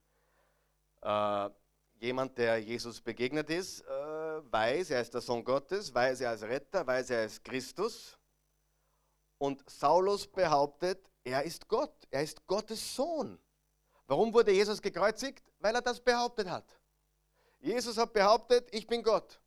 [1.00, 1.48] äh,
[2.00, 6.42] jemand, der Jesus begegnet ist, äh, weiß, er ist der Sohn Gottes, weiß er als
[6.42, 8.18] Retter, weiß er als Christus.
[9.38, 13.38] Und Saulus behauptet, er ist Gott, er ist Gottes Sohn.
[14.06, 15.44] Warum wurde Jesus gekreuzigt?
[15.60, 16.64] Weil er das behauptet hat.
[17.60, 19.38] Jesus hat behauptet, ich bin Gott.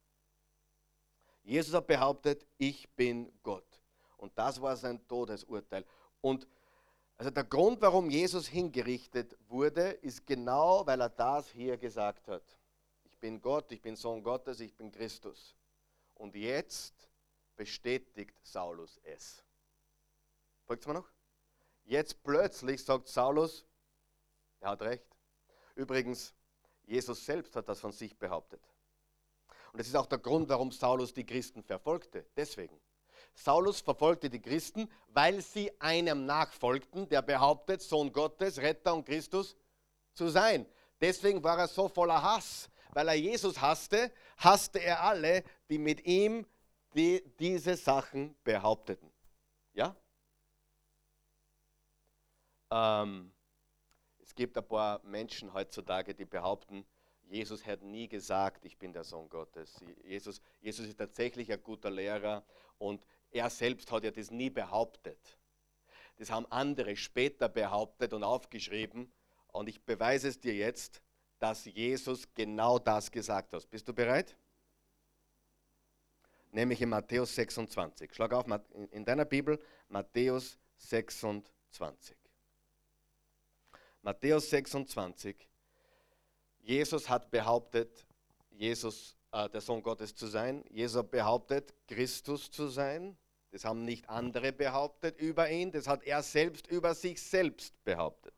[1.41, 3.81] Jesus hat behauptet, ich bin Gott.
[4.17, 5.83] Und das war sein Todesurteil.
[6.21, 6.47] Und
[7.23, 12.43] also der Grund, warum Jesus hingerichtet wurde, ist genau, weil er das hier gesagt hat.
[13.05, 15.55] Ich bin Gott, ich bin Sohn Gottes, ich bin Christus.
[16.15, 16.93] Und jetzt
[17.55, 19.41] bestätigt Saulus es.
[20.65, 21.09] Folgt es mir noch?
[21.85, 23.65] Jetzt plötzlich sagt Saulus,
[24.59, 25.07] er hat recht.
[25.75, 26.33] Übrigens,
[26.83, 28.61] Jesus selbst hat das von sich behauptet.
[29.71, 32.25] Und das ist auch der Grund, warum Saulus die Christen verfolgte.
[32.35, 32.77] Deswegen.
[33.33, 39.55] Saulus verfolgte die Christen, weil sie einem nachfolgten, der behauptet, Sohn Gottes, Retter und Christus
[40.13, 40.65] zu sein.
[41.01, 46.05] Deswegen war er so voller Hass, weil er Jesus hasste, hasste er alle, die mit
[46.05, 46.45] ihm
[46.93, 49.11] die, diese Sachen behaupteten.
[49.73, 49.95] Ja?
[52.71, 53.33] Ähm,
[54.19, 56.85] es gibt ein paar Menschen heutzutage, die behaupten,
[57.25, 59.79] Jesus hat nie gesagt, ich bin der Sohn Gottes.
[60.03, 62.45] Jesus, Jesus ist tatsächlich ein guter Lehrer
[62.77, 65.37] und er selbst hat ja das nie behauptet.
[66.17, 69.11] Das haben andere später behauptet und aufgeschrieben
[69.47, 71.01] und ich beweise es dir jetzt,
[71.39, 73.69] dass Jesus genau das gesagt hat.
[73.69, 74.37] Bist du bereit?
[76.51, 78.13] Nämlich in Matthäus 26.
[78.13, 78.45] Schlag auf
[78.91, 82.15] in deiner Bibel Matthäus 26.
[84.03, 85.35] Matthäus 26.
[86.61, 88.05] Jesus hat behauptet,
[88.51, 90.63] Jesus äh, der Sohn Gottes zu sein.
[90.69, 93.17] Jesus behauptet, Christus zu sein.
[93.53, 98.33] Das haben nicht andere behauptet über ihn, das hat er selbst über sich selbst behauptet.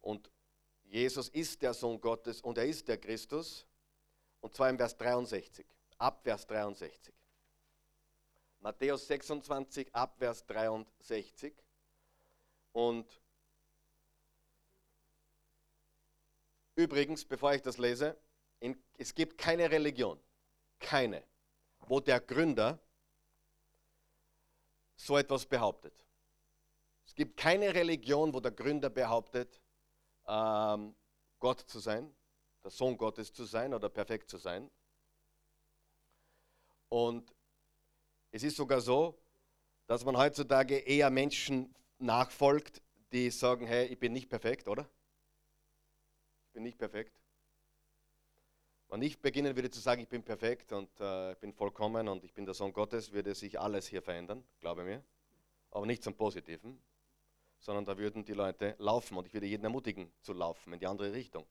[0.00, 0.30] Und
[0.84, 3.66] Jesus ist der Sohn Gottes und er ist der Christus.
[4.40, 5.66] Und zwar im Vers 63,
[5.98, 7.12] ab Vers 63.
[8.60, 11.52] Matthäus 26 ab Vers 63.
[12.70, 13.20] Und
[16.76, 18.16] übrigens, bevor ich das lese,
[18.62, 20.20] in, es gibt keine Religion,
[20.78, 21.24] keine,
[21.80, 22.78] wo der Gründer
[24.94, 25.92] so etwas behauptet.
[27.04, 29.60] Es gibt keine Religion, wo der Gründer behauptet,
[30.28, 30.94] ähm,
[31.40, 32.14] Gott zu sein,
[32.62, 34.70] der Sohn Gottes zu sein oder perfekt zu sein.
[36.88, 37.34] Und
[38.30, 39.20] es ist sogar so,
[39.88, 44.88] dass man heutzutage eher Menschen nachfolgt, die sagen, hey, ich bin nicht perfekt, oder?
[46.46, 47.21] Ich bin nicht perfekt.
[48.92, 52.24] Wenn ich beginnen würde zu sagen, ich bin perfekt und äh, ich bin vollkommen und
[52.24, 55.02] ich bin der Sohn Gottes, würde sich alles hier verändern, glaube mir.
[55.70, 56.78] Aber nicht zum Positiven,
[57.58, 60.86] sondern da würden die Leute laufen und ich würde jeden ermutigen zu laufen in die
[60.86, 61.46] andere Richtung.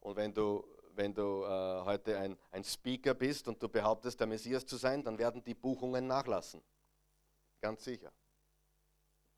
[0.00, 4.26] Und wenn du wenn du äh, heute ein, ein Speaker bist und du behauptest, der
[4.26, 6.62] Messias zu sein, dann werden die Buchungen nachlassen.
[7.60, 8.10] Ganz sicher.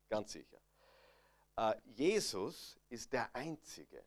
[0.07, 0.61] Ganz sicher.
[1.57, 4.05] Äh, Jesus ist der Einzige.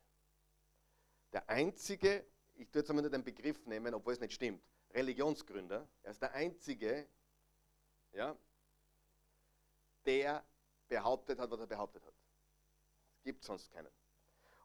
[1.35, 2.25] Der Einzige,
[2.57, 7.07] ich tue nur den Begriff nehmen, obwohl es nicht stimmt, Religionsgründer, er ist der Einzige,
[8.12, 8.37] ja,
[10.05, 10.45] der
[10.88, 12.14] behauptet hat, was er behauptet hat.
[13.19, 13.90] Es gibt sonst keinen.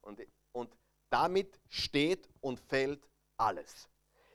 [0.01, 0.21] Und,
[0.53, 0.75] und
[1.09, 3.89] damit steht und fällt alles.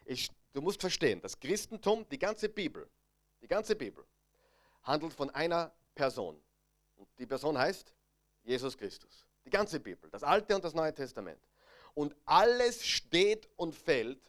[0.04, 2.88] Ich, du musst verstehen, das Christentum, die ganze Bibel,
[3.40, 4.04] die ganze Bibel
[4.82, 6.40] handelt von einer Person.
[6.96, 7.92] Und die Person heißt
[8.42, 9.26] Jesus Christus.
[9.44, 11.40] Die ganze Bibel, das Alte und das Neue Testament.
[11.96, 14.20] Und alles steht und fällt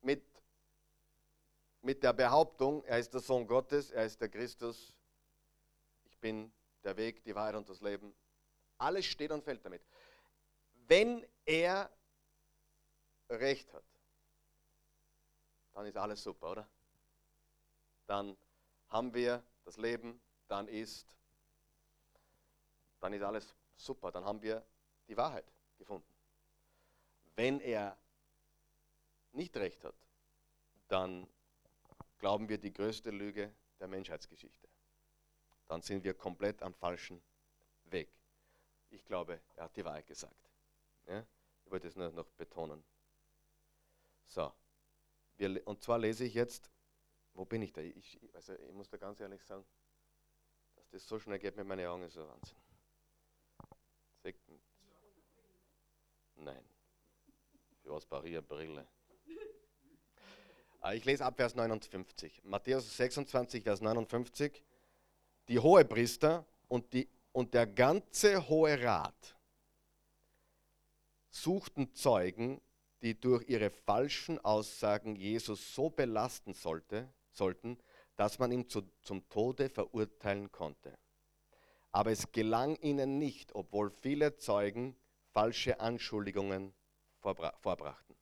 [0.00, 0.24] mit,
[1.82, 4.94] mit der Behauptung, er ist der Sohn Gottes, er ist der Christus,
[6.06, 6.50] ich bin
[6.82, 8.14] der Weg, die Wahrheit und das Leben.
[8.78, 9.82] Alles steht und fällt damit
[10.88, 11.90] wenn er
[13.28, 13.84] recht hat,
[15.72, 16.68] dann ist alles super, oder?
[18.06, 18.36] Dann
[18.88, 21.06] haben wir das Leben, dann ist,
[23.00, 24.64] dann ist alles super, dann haben wir
[25.08, 25.44] die Wahrheit
[25.76, 26.15] gefunden.
[27.36, 27.96] Wenn er
[29.32, 29.94] nicht recht hat,
[30.88, 31.28] dann
[32.18, 34.68] glauben wir die größte Lüge der Menschheitsgeschichte.
[35.68, 37.22] Dann sind wir komplett am falschen
[37.84, 38.10] Weg.
[38.90, 40.50] Ich glaube, er hat die Wahrheit gesagt.
[41.06, 41.26] Ja?
[41.64, 42.82] Ich wollte es nur noch betonen.
[44.24, 44.52] So,
[45.36, 46.70] wir, und zwar lese ich jetzt,
[47.34, 47.82] wo bin ich da?
[47.82, 49.64] Ich, also ich muss da ganz ehrlich sagen,
[50.76, 52.56] dass das so schnell geht mit meinen Augen, ist so Wahnsinn.
[56.36, 56.75] Nein.
[57.86, 58.84] Für was brauche ich eine Brille?
[60.80, 62.42] Ah, ich lese ab Vers 59.
[62.42, 64.60] Matthäus 26, Vers 59.
[65.46, 69.36] Die Hohepriester und, die, und der ganze Hohe Rat
[71.30, 72.60] suchten Zeugen,
[73.02, 77.78] die durch ihre falschen Aussagen Jesus so belasten sollte, sollten,
[78.16, 80.98] dass man ihn zu, zum Tode verurteilen konnte.
[81.92, 84.96] Aber es gelang ihnen nicht, obwohl viele Zeugen
[85.30, 86.74] falsche Anschuldigungen
[87.34, 88.16] vorbrachten.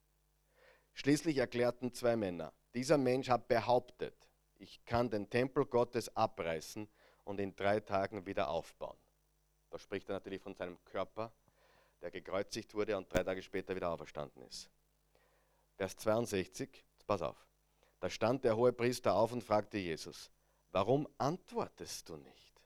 [0.94, 4.16] Schließlich erklärten zwei Männer, dieser Mensch hat behauptet,
[4.56, 6.88] ich kann den Tempel Gottes abreißen
[7.24, 8.96] und in drei Tagen wieder aufbauen.
[9.70, 11.32] Da spricht er natürlich von seinem Körper,
[12.00, 14.70] der gekreuzigt wurde und drei Tage später wieder auferstanden ist.
[15.76, 17.46] Vers 62, pass auf.
[18.00, 20.30] Da stand der hohe Priester auf und fragte Jesus,
[20.70, 22.62] warum antwortest du nicht?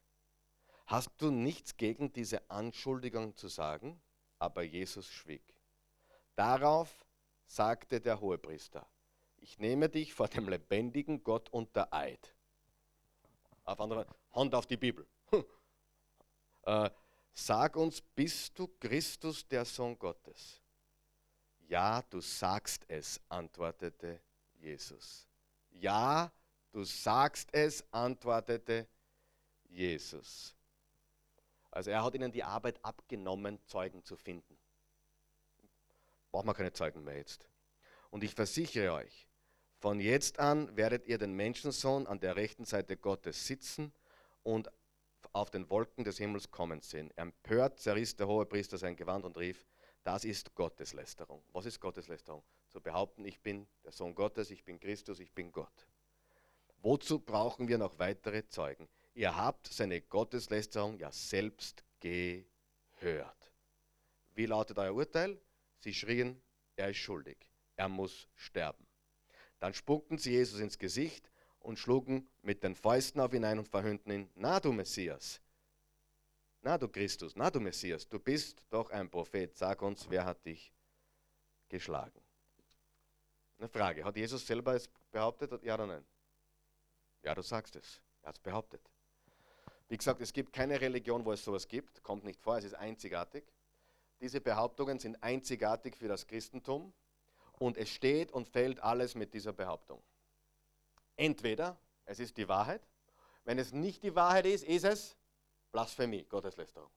[0.86, 4.00] Hast du nichts gegen diese Anschuldigung zu sagen?
[4.38, 5.57] Aber Jesus schwieg.
[6.38, 7.04] Darauf
[7.48, 8.86] sagte der Hohepriester,
[9.38, 12.32] ich nehme dich vor dem lebendigen Gott unter Eid.
[13.64, 15.04] Auf andere, Hand auf die Bibel.
[16.62, 16.90] äh,
[17.34, 20.62] sag uns, bist du Christus, der Sohn Gottes?
[21.66, 24.20] Ja, du sagst es, antwortete
[24.60, 25.26] Jesus.
[25.70, 26.30] Ja,
[26.70, 28.86] du sagst es, antwortete
[29.64, 30.54] Jesus.
[31.72, 34.57] Also er hat ihnen die Arbeit abgenommen, Zeugen zu finden.
[36.30, 37.48] Braucht man keine Zeugen mehr jetzt.
[38.10, 39.28] Und ich versichere euch,
[39.78, 43.92] von jetzt an werdet ihr den Menschensohn an der rechten Seite Gottes sitzen
[44.42, 44.70] und
[45.32, 47.10] auf den Wolken des Himmels kommen sehen.
[47.16, 49.66] Empört zerriss der hohe Priester sein Gewand und rief,
[50.02, 51.42] das ist Gotteslästerung.
[51.52, 52.42] Was ist Gotteslästerung?
[52.68, 55.86] Zu behaupten, ich bin der Sohn Gottes, ich bin Christus, ich bin Gott.
[56.80, 58.88] Wozu brauchen wir noch weitere Zeugen?
[59.14, 63.52] Ihr habt seine Gotteslästerung ja selbst gehört.
[64.34, 65.40] Wie lautet euer Urteil?
[65.80, 66.40] Sie schrien,
[66.76, 67.38] er ist schuldig,
[67.76, 68.86] er muss sterben.
[69.60, 73.68] Dann spuckten sie Jesus ins Gesicht und schlugen mit den Fäusten auf ihn ein und
[73.68, 75.40] verhöhnten ihn, na du Messias,
[76.62, 80.44] na du Christus, na du Messias, du bist doch ein Prophet, sag uns, wer hat
[80.44, 80.72] dich
[81.68, 82.20] geschlagen?
[83.58, 86.04] Eine Frage, hat Jesus selber es behauptet, ja oder nein?
[87.22, 88.80] Ja, du sagst es, er hat es behauptet.
[89.88, 92.74] Wie gesagt, es gibt keine Religion, wo es sowas gibt, kommt nicht vor, es ist
[92.74, 93.44] einzigartig.
[94.20, 96.92] Diese Behauptungen sind einzigartig für das Christentum
[97.58, 100.02] und es steht und fällt alles mit dieser Behauptung.
[101.16, 102.82] Entweder es ist die Wahrheit,
[103.44, 105.16] wenn es nicht die Wahrheit ist, ist es
[105.72, 106.90] Blasphemie, Gotteslästerung.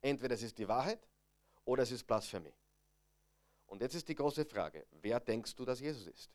[0.00, 1.08] Entweder es ist die Wahrheit
[1.64, 2.52] oder es ist Blasphemie.
[3.66, 6.30] Und jetzt ist die große Frage, wer denkst du, dass Jesus ist?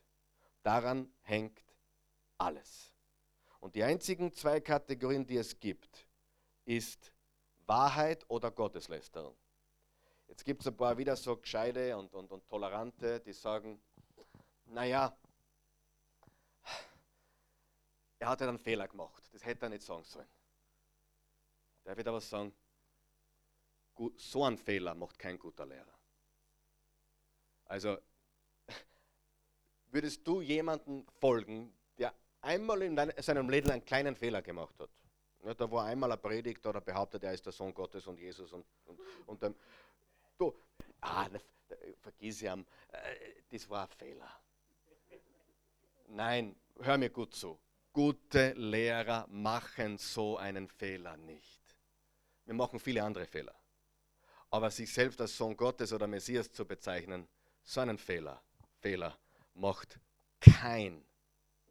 [0.62, 1.62] Daran hängt
[2.38, 2.92] alles.
[3.60, 6.06] Und die einzigen zwei Kategorien, die es gibt,
[6.64, 7.12] ist
[7.66, 9.36] Wahrheit oder Gotteslästerung.
[10.32, 13.78] Jetzt gibt es ein paar wieder so gescheide und, und, und tolerante, die sagen,
[14.64, 15.14] naja,
[18.18, 20.26] er hat ja einen Fehler gemacht, das hätte er nicht sagen sollen.
[21.84, 22.54] Der wird aber sagen,
[24.16, 25.98] so ein Fehler macht kein guter Lehrer.
[27.66, 27.98] Also,
[29.88, 31.74] würdest du jemanden folgen,
[32.40, 34.88] einmal in seinem Leben einen kleinen Fehler gemacht hat.
[35.44, 38.50] Ja, da war einmal eine Predigt oder behauptet, er ist der Sohn Gottes und Jesus
[38.52, 39.54] und, und, und dann,
[40.38, 40.54] du,
[41.00, 41.40] ah, ne,
[42.00, 44.42] vergiss ja, äh, das war ein Fehler.
[46.08, 47.58] Nein, hör mir gut zu.
[47.92, 51.60] Gute Lehrer machen so einen Fehler nicht.
[52.44, 53.54] Wir machen viele andere Fehler.
[54.50, 57.28] Aber sich selbst als Sohn Gottes oder Messias zu bezeichnen,
[57.62, 58.42] so einen Fehler,
[58.80, 59.18] Fehler
[59.54, 59.98] macht
[60.40, 61.04] kein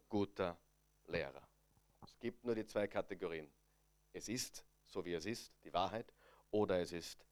[0.09, 0.57] guter
[1.07, 1.47] Lehrer.
[2.03, 3.51] Es gibt nur die zwei Kategorien.
[4.13, 6.13] Es ist, so wie es ist, die Wahrheit,
[6.51, 7.25] oder es ist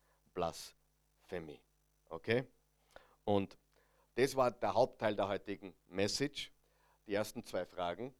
[1.29, 1.61] Blasphemie.
[2.09, 2.43] Okay?
[3.23, 3.57] Und
[4.15, 6.51] das war der Hauptteil der heutigen Message.
[7.05, 8.13] Die ersten zwei Fragen.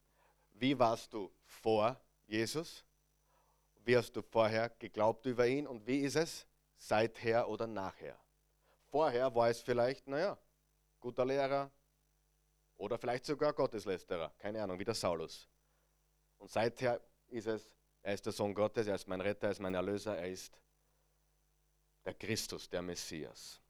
[0.53, 2.86] Wie warst du vor Jesus?
[3.84, 5.68] Wie hast du vorher geglaubt über ihn?
[5.68, 6.47] Und wie ist es
[6.78, 8.18] seither oder nachher?
[8.89, 10.38] Vorher war es vielleicht, naja,
[10.99, 11.72] guter Lehrer,
[12.78, 15.49] oder vielleicht sogar Gotteslästerer, keine Ahnung, wie der Saulus.
[16.38, 17.70] Und seither ist es,
[18.01, 20.53] er ist der Sohn Gottes, er ist mein Retter, er ist mein Erlöser, er ist
[22.10, 23.62] der Christus, der Messias.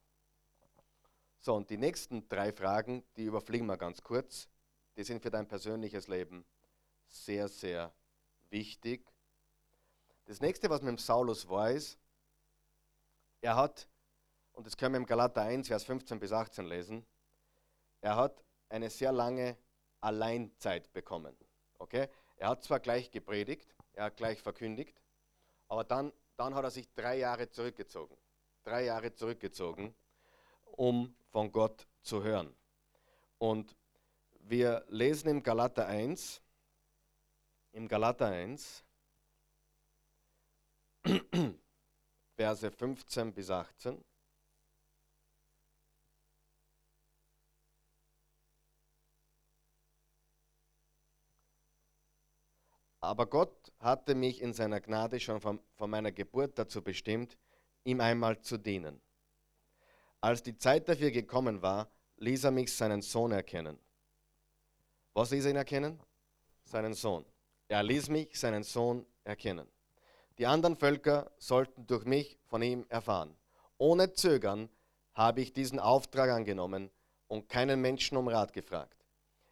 [1.40, 4.48] So, und die nächsten drei Fragen, die überfliegen wir ganz kurz.
[4.96, 6.46] Die sind für dein persönliches Leben
[7.06, 7.92] sehr, sehr
[8.48, 9.06] wichtig.
[10.24, 11.98] Das nächste, was mit dem Saulus war, ist,
[13.42, 13.86] er hat,
[14.52, 17.06] und das können wir im Galater 1, Vers 15 bis 18 lesen,
[18.00, 19.58] er hat eine sehr lange
[20.00, 21.36] Alleinzeit bekommen.
[21.78, 22.08] Okay?
[22.36, 24.98] Er hat zwar gleich gepredigt, er hat gleich verkündigt,
[25.68, 28.16] aber dann, dann hat er sich drei Jahre zurückgezogen.
[28.64, 29.94] Drei Jahre zurückgezogen,
[30.64, 32.54] um von Gott zu hören.
[33.38, 33.74] Und
[34.40, 36.42] wir lesen im Galater 1,
[37.72, 38.84] im Galater 1,
[42.36, 44.04] Verse 15 bis 18.
[53.02, 57.38] Aber Gott hatte mich in seiner Gnade schon von, von meiner Geburt dazu bestimmt,
[57.84, 59.00] ihm einmal zu dienen.
[60.20, 63.78] Als die Zeit dafür gekommen war, ließ er mich seinen Sohn erkennen.
[65.14, 65.98] Was ließ er ihn erkennen?
[66.64, 67.24] Seinen Sohn.
[67.68, 69.66] Er ließ mich seinen Sohn erkennen.
[70.38, 73.36] Die anderen Völker sollten durch mich von ihm erfahren.
[73.78, 74.68] Ohne Zögern
[75.14, 76.90] habe ich diesen Auftrag angenommen
[77.28, 78.96] und keinen Menschen um Rat gefragt.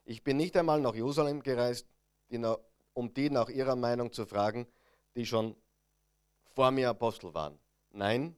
[0.05, 1.87] Ich bin nicht einmal nach Jerusalem gereist,
[2.95, 4.67] um die nach ihrer Meinung zu fragen,
[5.15, 5.55] die schon
[6.55, 7.59] vor mir Apostel waren.
[7.91, 8.37] Nein,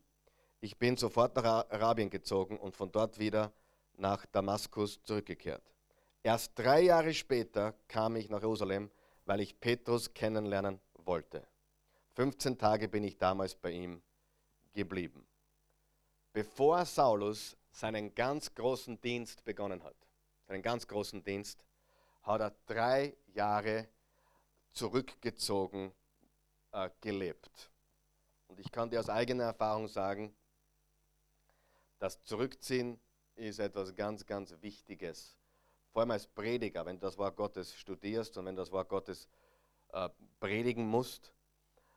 [0.61, 3.53] ich bin sofort nach Arabien gezogen und von dort wieder
[3.94, 5.62] nach Damaskus zurückgekehrt.
[6.22, 8.90] Erst drei Jahre später kam ich nach Jerusalem,
[9.24, 11.46] weil ich Petrus kennenlernen wollte.
[12.14, 14.03] 15 Tage bin ich damals bei ihm
[14.72, 15.26] geblieben.
[16.32, 19.96] Bevor Saulus seinen ganz großen Dienst begonnen hat,
[20.46, 21.64] seinen ganz großen Dienst,
[22.22, 23.88] hat er drei Jahre
[24.72, 25.92] zurückgezogen
[26.72, 27.70] äh, gelebt.
[28.51, 30.34] Und ich kann dir aus eigener Erfahrung sagen,
[32.01, 33.01] das Zurückziehen
[33.36, 35.38] ist etwas ganz, ganz Wichtiges.
[35.92, 38.88] Vor allem als Prediger, wenn du das Wort Gottes studierst und wenn du das Wort
[38.88, 39.28] Gottes
[39.92, 40.09] äh,
[40.40, 41.32] predigen musst.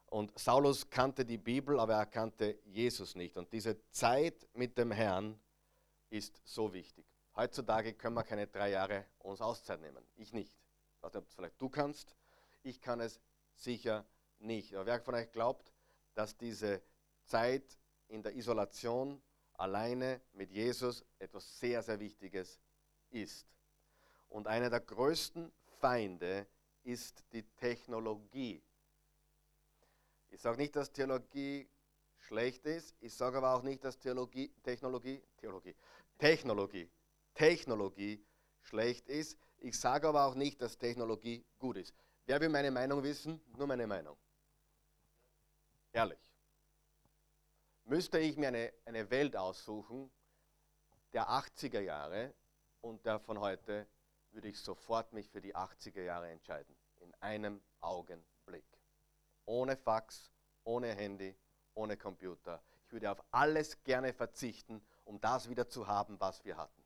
[0.06, 3.36] Und Saulus kannte die Bibel, aber er kannte Jesus nicht.
[3.36, 5.40] Und diese Zeit mit dem Herrn
[6.12, 7.06] ist so wichtig.
[7.36, 10.06] Heutzutage können wir keine drei Jahre uns Auszeit nehmen.
[10.18, 10.56] Ich nicht.
[10.98, 12.16] Ich weiß nicht, ob es vielleicht du kannst.
[12.62, 13.20] Ich kann es
[13.56, 14.06] sicher
[14.38, 14.76] nicht.
[14.76, 15.73] Aber wer von euch glaubt,
[16.16, 16.82] dass diese
[17.26, 19.22] Zeit in der Isolation
[19.54, 22.60] alleine mit Jesus etwas sehr, sehr Wichtiges
[23.12, 23.48] ist.
[24.30, 26.48] Und einer der größten Feinde
[26.84, 28.62] ist die Technologie.
[30.32, 31.70] Ich sage nicht, dass Theologie
[32.18, 35.76] schlecht ist, ich sage aber auch nicht, dass Theologie, Technologie, Theologie,
[36.18, 36.90] Technologie,
[37.34, 38.24] Technologie
[38.62, 39.38] schlecht ist.
[39.60, 41.94] Ich sage aber auch nicht, dass Technologie gut ist.
[42.26, 43.40] Wer will meine Meinung wissen?
[43.58, 44.18] Nur meine Meinung.
[45.94, 46.20] Ehrlich
[47.86, 50.12] müsste ich mir eine, eine Welt aussuchen
[51.14, 52.34] der 80er Jahre
[52.82, 53.88] und der von heute,
[54.32, 56.76] würde ich sofort mich für die 80er Jahre entscheiden.
[57.02, 58.66] In einem Augenblick.
[59.46, 60.32] Ohne Fax,
[60.64, 61.36] ohne Handy,
[61.76, 62.64] ohne Computer.
[62.88, 66.84] Ich würde auf alles gerne verzichten, um das wieder zu haben, was wir hatten.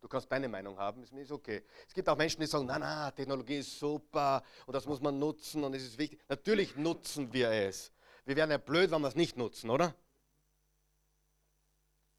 [0.00, 1.64] Du kannst deine Meinung haben, ist mir ist okay.
[1.88, 5.18] Es gibt auch Menschen, die sagen, na na, Technologie ist super und das muss man
[5.18, 6.20] nutzen und es ist wichtig.
[6.28, 7.90] Natürlich nutzen wir es.
[8.28, 9.94] Wir wären ja blöd, wenn wir es nicht nutzen, oder?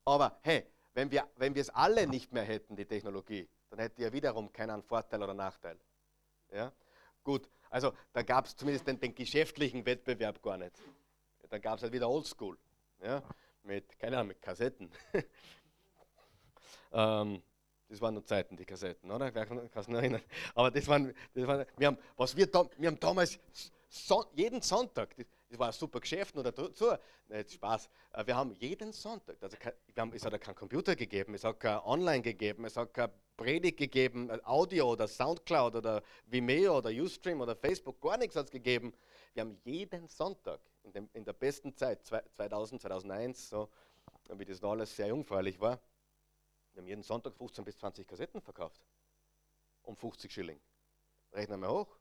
[0.05, 4.01] Aber hey, wenn wir, wenn wir es alle nicht mehr hätten, die Technologie, dann hätte
[4.01, 5.77] ja wiederum keinen Vorteil oder Nachteil.
[6.51, 6.73] Ja?
[7.23, 10.75] Gut, also da gab es zumindest den, den, geschäftlichen Wettbewerb gar nicht.
[11.47, 12.57] Da gab es halt wieder Oldschool.
[13.03, 13.21] Ja?
[13.61, 14.89] Mit, keine Ahnung, mit Kassetten.
[16.91, 17.43] ähm,
[17.87, 19.31] das waren nur Zeiten, die Kassetten, oder?
[19.31, 20.23] Wer kann sich erinnern?
[20.55, 23.39] Aber das waren, das waren wir haben, was wir, wir haben damals
[23.89, 26.93] so, jeden Sonntag, das war ein super Geschäft oder dazu.
[27.27, 27.89] Nicht Spaß.
[28.13, 31.43] Äh, wir haben jeden Sonntag, also wir haben, es hat ja keinen Computer gegeben, es
[31.43, 36.77] hat kein Online gegeben, es hat kein Predigt gegeben, äh, Audio oder Soundcloud oder Vimeo
[36.77, 38.93] oder Ustream oder Facebook, gar nichts hat es gegeben.
[39.33, 43.69] Wir haben jeden Sonntag in, dem, in der besten Zeit, 2000, 2001, so,
[44.35, 45.79] wie das noch alles sehr jungfräulich war,
[46.73, 48.81] wir haben jeden Sonntag 15 bis 20 Kassetten verkauft.
[49.83, 50.59] Um 50 Schilling.
[51.33, 51.97] Rechnen wir hoch.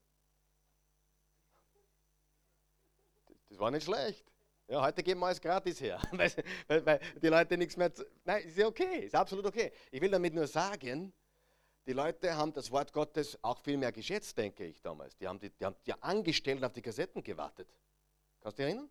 [3.48, 4.24] Das war nicht schlecht.
[4.68, 7.92] Ja, heute geben wir alles gratis her, weil, weil, die Leute nichts mehr.
[7.92, 9.72] Zu, nein, ist ja okay, ist absolut okay.
[9.90, 11.12] Ich will damit nur sagen,
[11.86, 15.16] die Leute haben das Wort Gottes auch viel mehr geschätzt, denke ich damals.
[15.16, 17.66] Die haben die, die, haben die Angestellten auf die Kassetten gewartet.
[18.42, 18.90] Kannst du dich erinnern?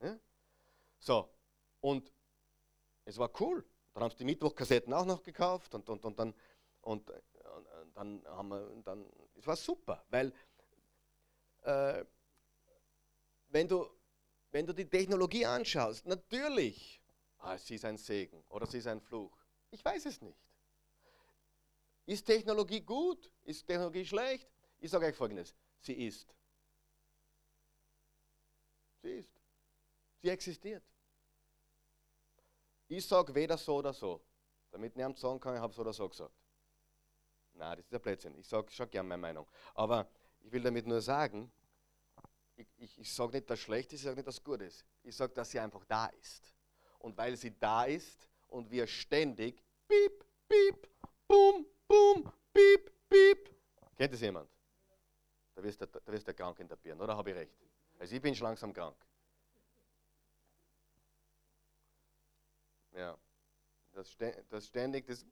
[0.00, 0.18] Ja?
[0.98, 1.28] So,
[1.82, 2.10] und
[3.04, 3.62] es war cool.
[3.92, 6.34] Dann haben sie die Mittwochkassetten auch noch gekauft und, und, und, dann,
[6.80, 9.04] und, und dann haben wir, dann,
[9.36, 10.32] es war super, weil
[11.62, 12.06] äh,
[13.54, 13.88] wenn du,
[14.50, 17.00] wenn du die Technologie anschaust, natürlich,
[17.38, 19.38] ah, sie ist ein Segen oder sie ist ein Fluch.
[19.70, 20.36] Ich weiß es nicht.
[22.04, 23.30] Ist Technologie gut?
[23.44, 24.50] Ist Technologie schlecht?
[24.80, 25.54] Ich sage euch Folgendes.
[25.78, 26.34] Sie ist.
[29.02, 29.40] Sie ist.
[30.20, 30.82] Sie existiert.
[32.88, 34.20] Ich sage weder so oder so.
[34.72, 36.34] Damit niemand sagen kann, ich habe so oder so gesagt.
[37.52, 38.34] Nein, das ist ein Blödsinn.
[38.34, 39.48] Ich sage schon gern meine Meinung.
[39.74, 41.52] Aber ich will damit nur sagen,
[42.56, 44.84] ich, ich, ich sage nicht, dass schlecht ist, ich sage nicht, dass gut ist.
[45.02, 46.52] Ich sage, dass sie einfach da ist.
[46.98, 50.88] Und weil sie da ist und wir ständig piep, piep,
[51.26, 53.50] bum, bum, piep, piep.
[53.96, 54.48] Kennt das jemand?
[55.54, 57.52] Da wirst du, da wirst du krank in der Birne, oder habe ich recht?
[57.98, 58.96] Also ich bin schon langsam krank.
[62.92, 63.16] Ja.
[63.92, 64.16] Das,
[64.48, 65.24] das ständig das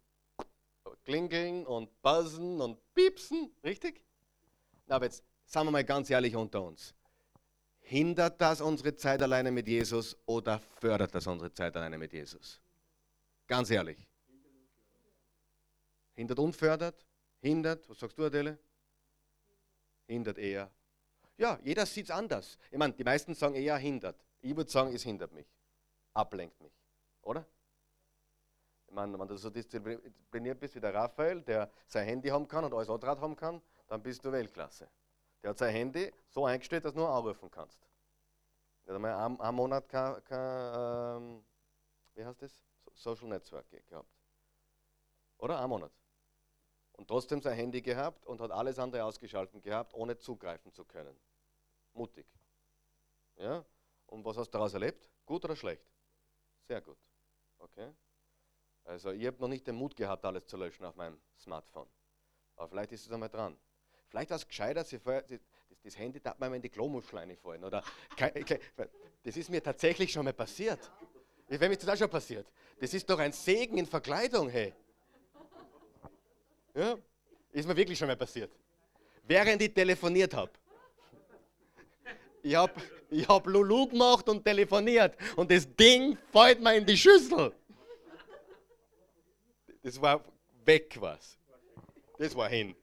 [1.04, 4.04] Klingeln und Buzzen und Piepsen, richtig?
[4.86, 6.94] Na, aber jetzt sagen wir mal ganz ehrlich unter uns.
[7.82, 12.60] Hindert das unsere Zeit alleine mit Jesus oder fördert das unsere Zeit alleine mit Jesus?
[13.46, 14.08] Ganz ehrlich.
[16.14, 17.06] Hindert und fördert?
[17.40, 17.88] Hindert?
[17.88, 18.58] Was sagst du, Adele?
[20.06, 20.70] Hindert eher.
[21.36, 22.56] Ja, jeder sieht es anders.
[22.70, 24.24] Ich meine, die meisten sagen eher hindert.
[24.40, 25.46] Ich würde sagen, es hindert mich.
[26.14, 26.72] Ablenkt mich.
[27.22, 27.44] Oder?
[28.86, 32.64] Ich meine, wenn du so diszipliniert bist wie der Raphael, der sein Handy haben kann
[32.64, 34.88] und alles Andraht haben kann, dann bist du Weltklasse.
[35.42, 37.78] Der hat sein Handy so eingestellt, dass du nur anrufen kannst.
[38.84, 41.44] Er hat einmal einen, einen Monat kein, kein ähm,
[42.14, 42.64] wie heißt das?
[42.94, 44.08] Social Network gehabt.
[45.38, 45.60] Oder?
[45.60, 45.92] Ein Monat.
[46.92, 51.18] Und trotzdem sein Handy gehabt und hat alles andere ausgeschaltet gehabt, ohne zugreifen zu können.
[51.94, 52.26] Mutig.
[53.36, 53.64] Ja?
[54.06, 55.10] Und was hast du daraus erlebt?
[55.24, 55.86] Gut oder schlecht?
[56.68, 56.98] Sehr gut.
[57.58, 57.92] Okay?
[58.84, 61.88] Also ich habe noch nicht den Mut gehabt, alles zu löschen auf meinem Smartphone.
[62.56, 63.56] Aber vielleicht ist es einmal dran.
[64.12, 65.40] Vielleicht war es gescheiter, sie vorher, das,
[65.82, 67.64] das, Handy darf man in die Klomuschel reinfallen.
[67.64, 67.82] Oder,
[69.24, 70.78] das ist mir tatsächlich schon mal passiert.
[71.48, 72.46] Wenn mir das auch schon passiert.
[72.78, 74.74] Das ist doch ein Segen in Verkleidung, hey.
[76.74, 76.98] Ja,
[77.52, 78.52] ist mir wirklich schon mal passiert.
[79.22, 80.52] Während ich telefoniert habe.
[82.42, 82.74] Ich habe
[83.08, 87.54] ich hab Lulu gemacht und telefoniert und das Ding fällt mir in die Schüssel.
[89.82, 90.22] Das war
[90.66, 91.38] weg was.
[92.18, 92.76] Das war hin.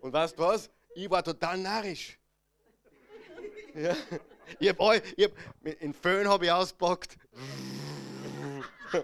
[0.00, 0.70] Und weißt du was?
[0.94, 2.18] Ich war total narrisch.
[3.74, 3.94] Ja.
[4.58, 4.80] Ich hab,
[5.16, 5.32] ich hab,
[5.80, 7.18] in Föhn habe ich ausgepackt.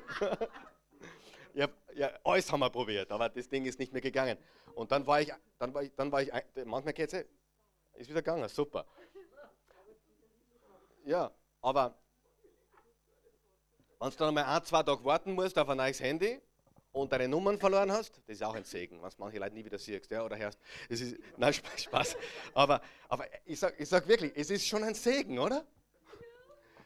[1.55, 4.39] ich hab, ja, alles haben wir probiert, aber das Ding ist nicht mehr gegangen.
[4.75, 6.33] Und dann war ich, dann war ich, dann war ich,
[6.65, 7.27] manchmal geht es,
[7.95, 8.87] ist wieder gegangen, super.
[11.05, 11.31] Ja,
[11.61, 11.95] aber
[14.01, 16.41] wenn du dann mal ein, zwei Tage warten musst auf ein neues Handy,
[16.95, 19.79] und deine Nummern verloren hast, das ist auch ein Segen, was manche Leute nie wieder
[19.79, 20.61] siehst ja, oder hörst.
[20.89, 22.17] Das ist, nein, Spaß.
[22.55, 25.67] Aber, aber ich sage ich sag wirklich, es ist schon ein Segen, oder?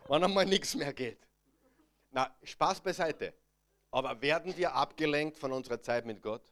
[0.08, 1.18] Wenn einmal nichts mehr geht.
[2.10, 3.34] Na, Spaß beiseite.
[3.90, 6.42] Aber werden wir abgelenkt von unserer Zeit mit Gott?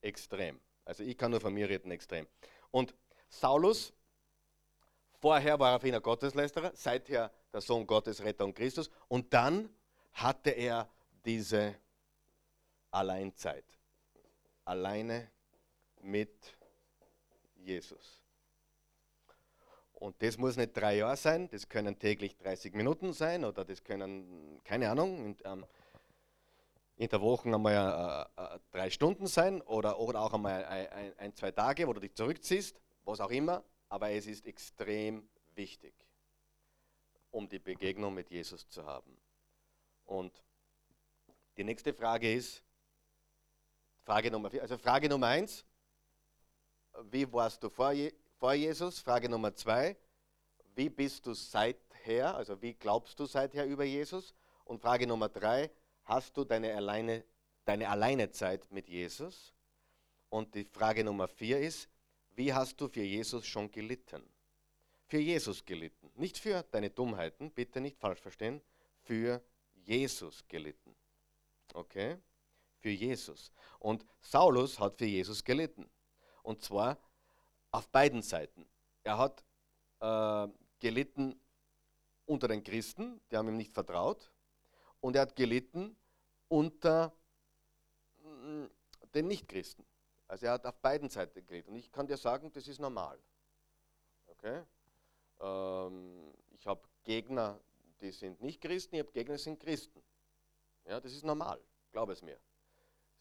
[0.00, 0.60] Extrem.
[0.84, 2.26] Also ich kann nur von mir reden, extrem.
[2.72, 2.92] Und
[3.28, 3.92] Saulus,
[5.20, 8.90] vorher war er auf Gotteslästerer, seither der Sohn Gottes, Retter und Christus.
[9.06, 9.70] Und dann
[10.12, 10.90] hatte er
[11.24, 11.76] diese
[12.96, 13.64] Alleinzeit.
[14.64, 15.30] Alleine
[16.00, 16.56] mit
[17.56, 18.22] Jesus.
[19.92, 23.82] Und das muss nicht drei Jahre sein, das können täglich 30 Minuten sein oder das
[23.82, 25.66] können, keine Ahnung, in, ähm,
[26.96, 31.18] in der Woche einmal äh, äh, drei Stunden sein oder, oder auch einmal ein, ein,
[31.18, 33.62] ein, zwei Tage, wo du dich zurückziehst, was auch immer.
[33.88, 35.94] Aber es ist extrem wichtig,
[37.30, 39.16] um die Begegnung mit Jesus zu haben.
[40.04, 40.42] Und
[41.56, 42.65] die nächste Frage ist,
[44.06, 44.62] Frage Nummer vier.
[44.62, 45.64] Also Frage Nummer eins,
[47.10, 47.92] wie warst du vor,
[48.38, 49.00] vor Jesus?
[49.00, 49.96] Frage Nummer zwei,
[50.76, 54.32] wie bist du seither, also wie glaubst du seither über Jesus?
[54.64, 55.72] Und Frage Nummer drei,
[56.04, 57.24] hast du deine, alleine,
[57.64, 59.52] deine Alleinezeit mit Jesus?
[60.28, 61.88] Und die Frage Nummer vier ist,
[62.36, 64.22] wie hast du für Jesus schon gelitten?
[65.08, 66.12] Für Jesus gelitten.
[66.14, 68.62] Nicht für deine Dummheiten, bitte nicht falsch verstehen,
[69.02, 69.42] für
[69.74, 70.94] Jesus gelitten.
[71.74, 72.18] Okay?
[72.86, 73.50] Für Jesus.
[73.80, 75.90] Und Saulus hat für Jesus gelitten.
[76.44, 76.96] Und zwar
[77.72, 78.64] auf beiden Seiten.
[79.02, 79.44] Er hat
[79.98, 80.46] äh,
[80.78, 81.34] gelitten
[82.26, 84.30] unter den Christen, die haben ihm nicht vertraut.
[85.00, 85.96] Und er hat gelitten
[86.46, 87.12] unter
[88.22, 88.66] mm,
[89.12, 89.84] den Nichtchristen.
[90.28, 91.70] Also er hat auf beiden Seiten gelitten.
[91.70, 93.18] Und ich kann dir sagen, das ist normal.
[94.26, 94.62] Okay?
[95.40, 97.58] Ähm, ich habe Gegner,
[98.00, 100.00] die sind nicht Christen, ich habe Gegner, die sind Christen.
[100.84, 101.60] Ja, das ist normal,
[101.90, 102.38] glaube es mir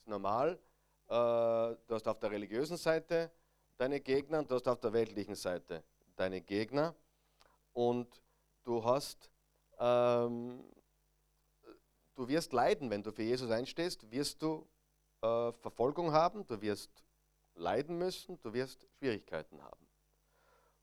[0.07, 0.59] normal.
[1.07, 3.31] Äh, du hast auf der religiösen Seite
[3.77, 5.83] deine Gegner und du hast auf der weltlichen Seite
[6.15, 6.95] deine Gegner.
[7.73, 8.21] Und
[8.63, 9.29] du hast
[9.79, 10.63] ähm,
[12.15, 14.67] du wirst leiden, wenn du für Jesus einstehst, wirst du
[15.21, 17.03] äh, Verfolgung haben, du wirst
[17.55, 19.87] leiden müssen, du wirst Schwierigkeiten haben.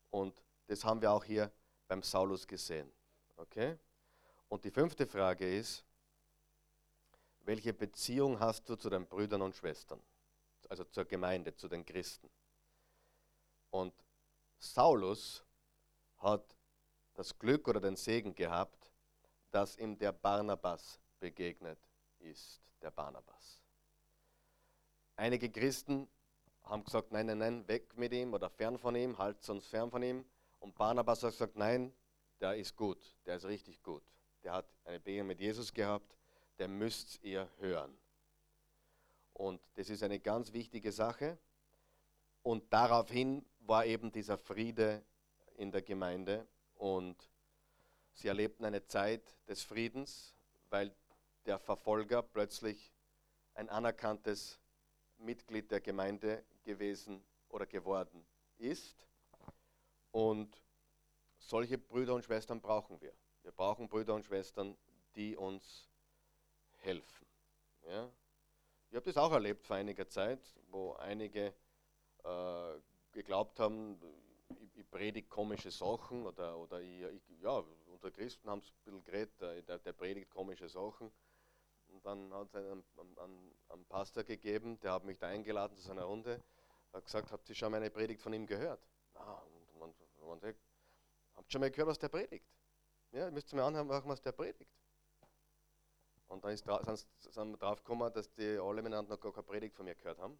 [0.09, 1.51] Und das haben wir auch hier
[1.87, 2.91] beim Saulus gesehen.
[3.35, 3.77] Okay?
[4.47, 5.83] Und die fünfte Frage ist,
[7.43, 10.01] welche Beziehung hast du zu deinen Brüdern und Schwestern?
[10.69, 12.29] Also zur Gemeinde, zu den Christen.
[13.69, 13.93] Und
[14.57, 15.43] Saulus
[16.17, 16.55] hat
[17.15, 18.91] das Glück oder den Segen gehabt,
[19.51, 21.79] dass ihm der Barnabas begegnet
[22.19, 23.61] ist, der Barnabas.
[25.15, 26.07] Einige Christen
[26.63, 29.91] haben gesagt, nein, nein, nein, weg mit ihm oder fern von ihm, halt uns fern
[29.91, 30.25] von ihm.
[30.59, 31.93] Und Barnabas hat gesagt, nein,
[32.39, 34.03] der ist gut, der ist richtig gut.
[34.43, 36.15] Der hat eine Begegnung mit Jesus gehabt,
[36.57, 37.97] der müsst ihr hören.
[39.33, 41.37] Und das ist eine ganz wichtige Sache.
[42.43, 45.03] Und daraufhin war eben dieser Friede
[45.55, 47.29] in der Gemeinde und
[48.13, 50.35] sie erlebten eine Zeit des Friedens,
[50.69, 50.93] weil
[51.45, 52.93] der Verfolger plötzlich
[53.55, 54.59] ein anerkanntes
[55.17, 58.25] Mitglied der Gemeinde gewesen oder geworden
[58.57, 59.07] ist.
[60.11, 60.61] Und
[61.37, 63.13] solche Brüder und Schwestern brauchen wir.
[63.41, 64.77] Wir brauchen Brüder und Schwestern,
[65.15, 65.89] die uns
[66.83, 67.25] helfen.
[67.87, 68.11] Ja?
[68.89, 71.53] Ich habe das auch erlebt vor einiger Zeit, wo einige
[72.23, 72.79] äh,
[73.11, 73.99] geglaubt haben,
[74.59, 78.75] ich, ich predige komische Sachen oder, oder ich, ich, ja, unter Christen haben es ein
[78.83, 81.11] bisschen geredet, der, der predigt komische Sachen.
[81.87, 82.83] Und dann hat es einen,
[83.17, 86.41] einen, einen, Pastor gegeben, der hat mich da eingeladen zu seiner Runde,
[86.91, 88.87] hat gesagt, habt ihr schon meine Predigt von ihm gehört?
[89.13, 89.93] Ah, und man,
[90.27, 90.59] man sagt,
[91.35, 92.47] habt ihr schon mal gehört, was der predigt?
[93.11, 94.71] Ja, müsst ihr mir anhören, was der predigt.
[96.27, 96.65] Und dann ist,
[97.19, 100.19] sind wir drauf gekommen, dass die alle miteinander noch gar keine Predigt von mir gehört
[100.19, 100.39] haben,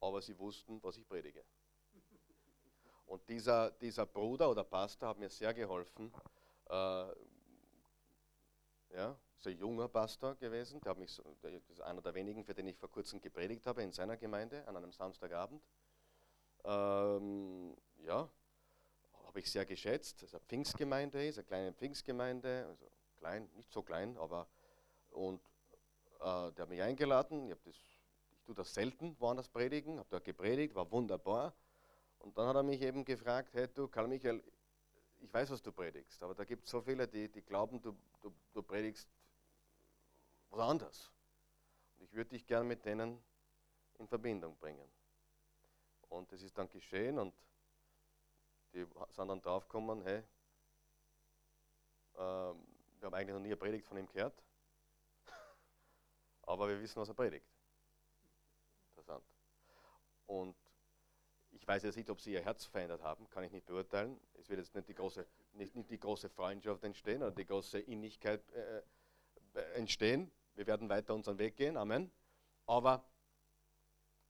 [0.00, 1.44] aber sie wussten, was ich predige.
[3.06, 6.12] Und dieser, dieser Bruder oder Pastor hat mir sehr geholfen.
[6.68, 7.06] Äh,
[8.94, 12.54] ja, ist ein junger Pastor gewesen, der, hat mich, der ist einer der wenigen, für
[12.54, 15.62] den ich vor kurzem gepredigt habe in seiner Gemeinde an einem Samstagabend.
[16.64, 18.28] Ähm, ja,
[19.26, 23.82] habe ich sehr geschätzt, dass er Pfingstgemeinde ist, eine kleine Pfingstgemeinde, also klein, nicht so
[23.82, 24.48] klein, aber
[25.14, 25.40] und
[26.20, 27.74] äh, der hat mich eingeladen, ich, das,
[28.32, 31.54] ich tue das selten, woanders predigen, habe da gepredigt, war wunderbar.
[32.18, 34.42] Und dann hat er mich eben gefragt, hey du Karl Michael,
[35.20, 37.96] ich weiß, was du predigst, aber da gibt es so viele, die, die glauben, du,
[38.20, 39.08] du, du predigst
[40.50, 41.12] was anderes.
[41.96, 43.22] Und ich würde dich gerne mit denen
[43.98, 44.88] in Verbindung bringen.
[46.08, 47.34] Und das ist dann geschehen und
[48.72, 50.18] die sind dann draufgekommen, hey,
[52.14, 52.56] äh, wir
[53.02, 54.42] haben eigentlich noch nie eine Predigt von ihm gehört,
[56.46, 57.46] aber wir wissen, was er predigt.
[58.90, 59.24] Interessant.
[60.26, 60.56] Und
[61.50, 64.20] ich weiß jetzt nicht, ob sie ihr Herz verändert haben, kann ich nicht beurteilen.
[64.34, 67.78] Es wird jetzt nicht die große, nicht, nicht die große Freundschaft entstehen oder die große
[67.78, 68.82] Innigkeit äh,
[69.54, 70.30] äh, entstehen.
[70.54, 72.10] Wir werden weiter unseren Weg gehen, Amen.
[72.66, 73.04] Aber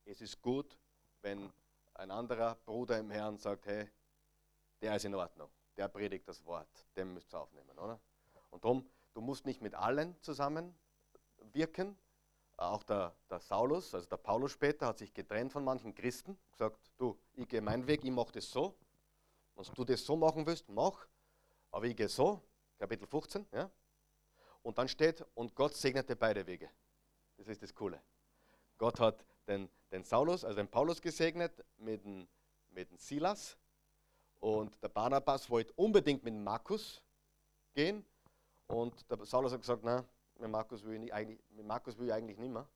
[0.05, 0.79] es ist gut,
[1.23, 1.53] wenn
[1.95, 3.89] ein anderer Bruder im Herrn sagt, hey,
[4.81, 8.01] der ist in Ordnung, der predigt das Wort, den müsst ihr aufnehmen, oder?
[8.51, 10.75] Und darum, du musst nicht mit allen zusammen
[11.53, 11.97] wirken,
[12.57, 16.79] auch der, der, Saulus, also der Paulus später, hat sich getrennt von manchen Christen, gesagt,
[16.97, 18.75] du, ich gehe meinen Weg, ich mache das so.
[19.55, 21.07] Wenn du das so machen willst, mach.
[21.71, 22.41] Aber ich gehe so,
[22.79, 23.71] Kapitel 15, ja.
[24.63, 26.71] Und dann steht, und Gott segnete beide Wege.
[27.37, 28.01] Das ist das Coole.
[28.79, 32.27] Gott hat den, den Saulus, also den Paulus gesegnet mit dem,
[32.71, 33.57] mit dem Silas.
[34.41, 37.03] Und der Barnabas wollte unbedingt mit Markus
[37.75, 38.05] gehen.
[38.67, 40.05] Und der Saulus hat gesagt, nein,
[40.39, 42.67] mit Markus will ich, eigentlich, mit Markus will ich eigentlich nicht mehr.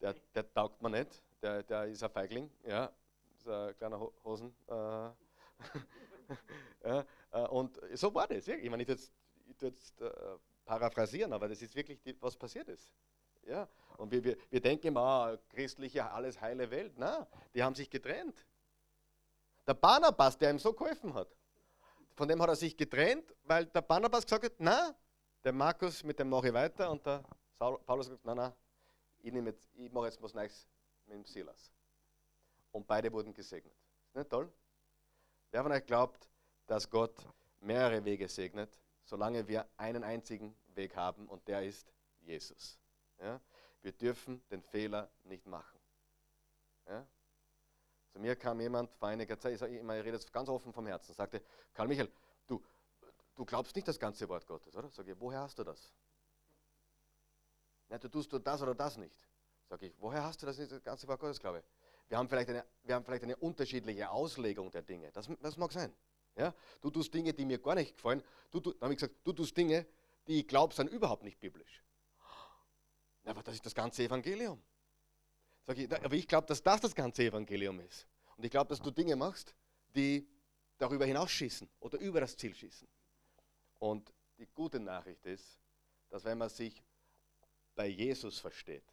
[0.00, 1.22] Der, der taugt mir nicht.
[1.42, 2.50] Der, der ist ein Feigling.
[2.66, 2.90] Ja,
[3.36, 4.54] ist ein kleiner Hosen.
[4.66, 4.72] Äh,
[6.84, 8.48] ja, äh, und so war das.
[8.48, 9.12] Ich meine, ich jetzt,
[9.60, 10.10] jetzt äh,
[10.64, 12.92] paraphrasieren, aber das ist wirklich, die, was passiert ist.
[13.46, 16.98] Ja, und wir, wir, wir denken immer, ah, christliche, alles heile Welt.
[16.98, 18.46] Nein, die haben sich getrennt.
[19.66, 21.28] Der Barnabas, der ihm so geholfen hat,
[22.14, 24.94] von dem hat er sich getrennt, weil der Barnabas gesagt hat, na,
[25.44, 27.22] der Markus, mit dem mache ich weiter und der
[27.52, 28.52] Saul, Paulus sagt, nein, nein,
[29.22, 30.68] ich, jetzt, ich mache jetzt was Neues
[31.06, 31.72] mit dem Silas.
[32.72, 33.74] Und beide wurden gesegnet.
[34.08, 34.52] Ist nicht toll?
[35.50, 36.28] Wer von euch glaubt,
[36.66, 37.14] dass Gott
[37.60, 42.78] mehrere Wege segnet, solange wir einen einzigen Weg haben und der ist Jesus.
[43.18, 43.40] Ja?
[43.82, 45.78] Wir dürfen den Fehler nicht machen.
[46.86, 47.06] Ja?
[48.12, 50.86] Zu mir kam jemand vor einiger Zeit, ich, sage, ich rede jetzt ganz offen vom
[50.86, 52.10] Herzen, sagte, Karl Michael,
[52.46, 52.62] du,
[53.40, 54.90] du glaubst nicht das ganze Wort Gottes, oder?
[54.90, 55.94] Sag ich, woher hast du das?
[57.88, 59.16] Ja, du tust du das oder das nicht.
[59.66, 61.64] Sag ich, woher hast du das, nicht, das ganze Wort Gottes, glaube ich?
[62.10, 65.10] Wir haben, vielleicht eine, wir haben vielleicht eine unterschiedliche Auslegung der Dinge.
[65.12, 65.90] Das, das mag sein.
[66.36, 66.52] Ja?
[66.82, 68.22] Du tust Dinge, die mir gar nicht gefallen.
[68.50, 69.86] Du, du, dann habe ich gesagt, du tust Dinge,
[70.26, 71.82] die ich glaube, sind überhaupt nicht biblisch.
[73.24, 74.62] Aber das ist das ganze Evangelium.
[75.66, 78.06] Sag ich, aber ich glaube, dass das das ganze Evangelium ist.
[78.36, 79.54] Und ich glaube, dass du Dinge machst,
[79.94, 80.28] die
[80.76, 82.86] darüber hinausschießen oder über das Ziel schießen.
[83.80, 85.58] Und die gute Nachricht ist,
[86.10, 86.82] dass wenn man sich
[87.74, 88.84] bei Jesus versteht,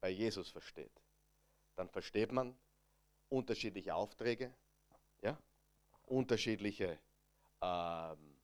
[0.00, 0.92] bei Jesus versteht,
[1.76, 2.56] dann versteht man
[3.30, 4.54] unterschiedliche Aufträge,
[5.22, 5.36] ja?
[6.04, 6.98] unterschiedliche
[7.62, 8.36] ähm,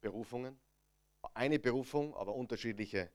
[0.00, 0.58] Berufungen.
[1.34, 3.10] Eine Berufung, aber unterschiedliche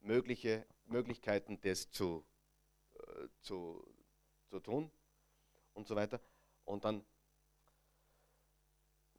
[0.00, 2.24] mögliche Möglichkeiten, das zu,
[2.94, 3.86] äh, zu,
[4.48, 4.90] zu tun
[5.74, 6.20] und so weiter.
[6.64, 7.04] Und dann,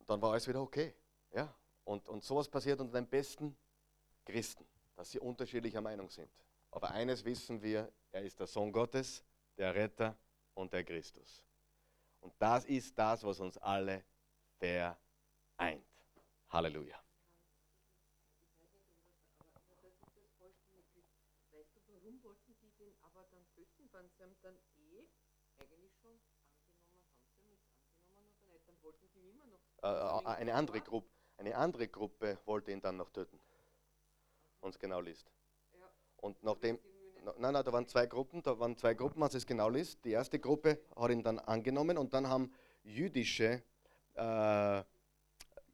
[0.08, 0.94] dann war alles wieder okay.
[1.32, 1.54] Ja?
[1.84, 3.56] Und, und sowas passiert unter den besten
[4.26, 4.66] Christen,
[4.96, 6.30] dass sie unterschiedlicher Meinung sind.
[6.72, 9.24] Aber eines wissen wir, er ist der Sohn Gottes,
[9.58, 10.18] der Retter
[10.54, 11.44] und der Christus.
[12.22, 14.04] Und das ist das, was uns alle
[14.58, 15.86] vereint.
[16.50, 17.02] Halleluja.
[21.88, 25.08] Warum wollten die den aber dann töten, wenn sie haben dann eh
[25.60, 26.20] eigentlich schon
[26.66, 28.68] angenommen, haben sie ihn jetzt angenommen oder nicht?
[28.68, 29.60] Dann wollten die ihn immer noch.
[29.84, 31.11] Äh, eine, andere Gruppe,
[31.42, 33.40] eine andere Gruppe wollte ihn dann noch töten.
[34.62, 35.26] Und es genau liest.
[36.18, 36.80] Und nachdem,
[37.24, 40.04] Nein, nein, da waren zwei Gruppen, da waren zwei Gruppen, als es genau liest.
[40.06, 42.52] Die erste Gruppe hat ihn dann angenommen und dann haben
[42.84, 43.62] jüdische,
[44.16, 44.84] äh,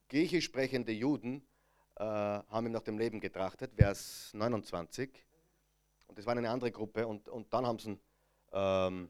[0.10, 1.48] griechisch sprechende Juden
[1.96, 5.10] äh, haben ihm nach dem Leben getrachtet, Vers 29.
[6.08, 8.00] Und das war eine andere Gruppe und, und dann haben sie ihn,
[8.52, 9.10] ähm,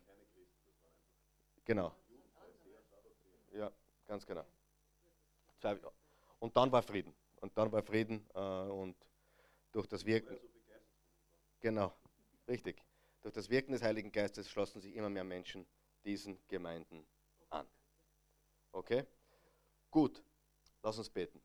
[1.65, 1.91] genau.
[3.51, 3.71] Ja,
[4.05, 4.45] ganz genau.
[5.59, 5.79] Zwei,
[6.39, 7.13] und dann war Frieden.
[7.41, 8.95] Und dann war Frieden äh, und
[9.71, 10.37] durch das Wirken.
[11.59, 11.93] Genau,
[12.47, 12.83] richtig.
[13.21, 15.65] Durch das Wirken des Heiligen Geistes schlossen sich immer mehr Menschen
[16.03, 17.05] diesen Gemeinden
[17.49, 17.67] an.
[18.71, 19.05] Okay?
[19.91, 20.23] Gut,
[20.83, 21.41] lass uns beten.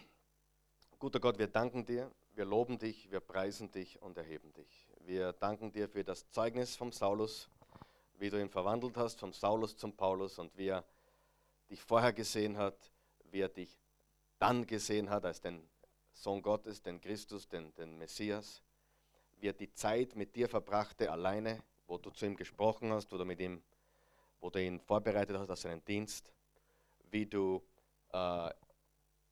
[1.00, 4.88] Guter Gott, wir danken dir, wir loben dich, wir preisen dich und erheben dich.
[5.02, 7.50] Wir danken dir für das Zeugnis vom Saulus,
[8.18, 10.86] wie du ihn verwandelt hast, vom Saulus zum Paulus und wie er
[11.70, 12.92] dich vorher gesehen hat,
[13.32, 13.78] wie er dich
[14.40, 15.68] dann gesehen hat als den
[16.12, 18.64] Sohn Gottes, den Christus, den, den Messias,
[19.38, 23.18] wie er die Zeit mit dir verbrachte alleine, wo du zu ihm gesprochen hast, wo
[23.18, 23.62] du mit ihm,
[24.42, 26.34] wo du ihn vorbereitet hast auf seinen Dienst,
[27.12, 27.64] wie du
[28.12, 28.50] äh,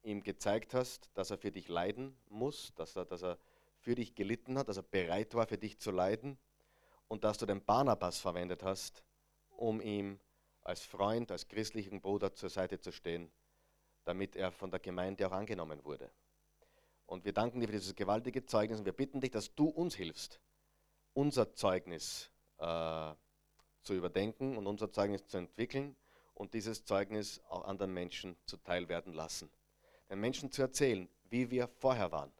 [0.03, 3.37] ihm gezeigt hast, dass er für dich leiden muss, dass er, dass er
[3.79, 6.37] für dich gelitten hat, dass er bereit war, für dich zu leiden
[7.07, 9.03] und dass du den Barnabas verwendet hast,
[9.49, 10.19] um ihm
[10.67, 13.31] als Freund, als christlichen Bruder zur Seite zu stehen,
[14.03, 16.11] damit er von der Gemeinde auch angenommen wurde.
[17.05, 19.95] Und wir danken dir für dieses gewaltige Zeugnis und wir bitten dich, dass du uns
[19.95, 20.41] hilfst,
[21.13, 23.13] unser Zeugnis äh,
[23.81, 25.95] zu überdenken und unser Zeugnis zu entwickeln
[26.33, 29.49] und dieses Zeugnis auch anderen Menschen zuteil werden lassen.
[30.09, 32.33] Den Menschen zu erzählen, wie wir vorher waren,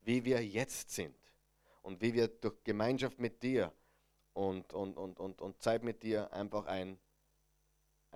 [0.00, 1.14] wie wir jetzt sind
[1.82, 3.70] und wie wir durch Gemeinschaft mit dir
[4.32, 6.98] und, und, und, und, und Zeit mit dir einfach ein,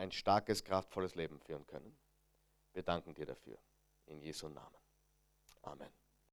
[0.00, 1.94] ein starkes, kraftvolles Leben führen können.
[2.72, 3.58] Wir danken dir dafür.
[4.06, 4.78] In Jesu Namen.
[5.62, 5.99] Amen.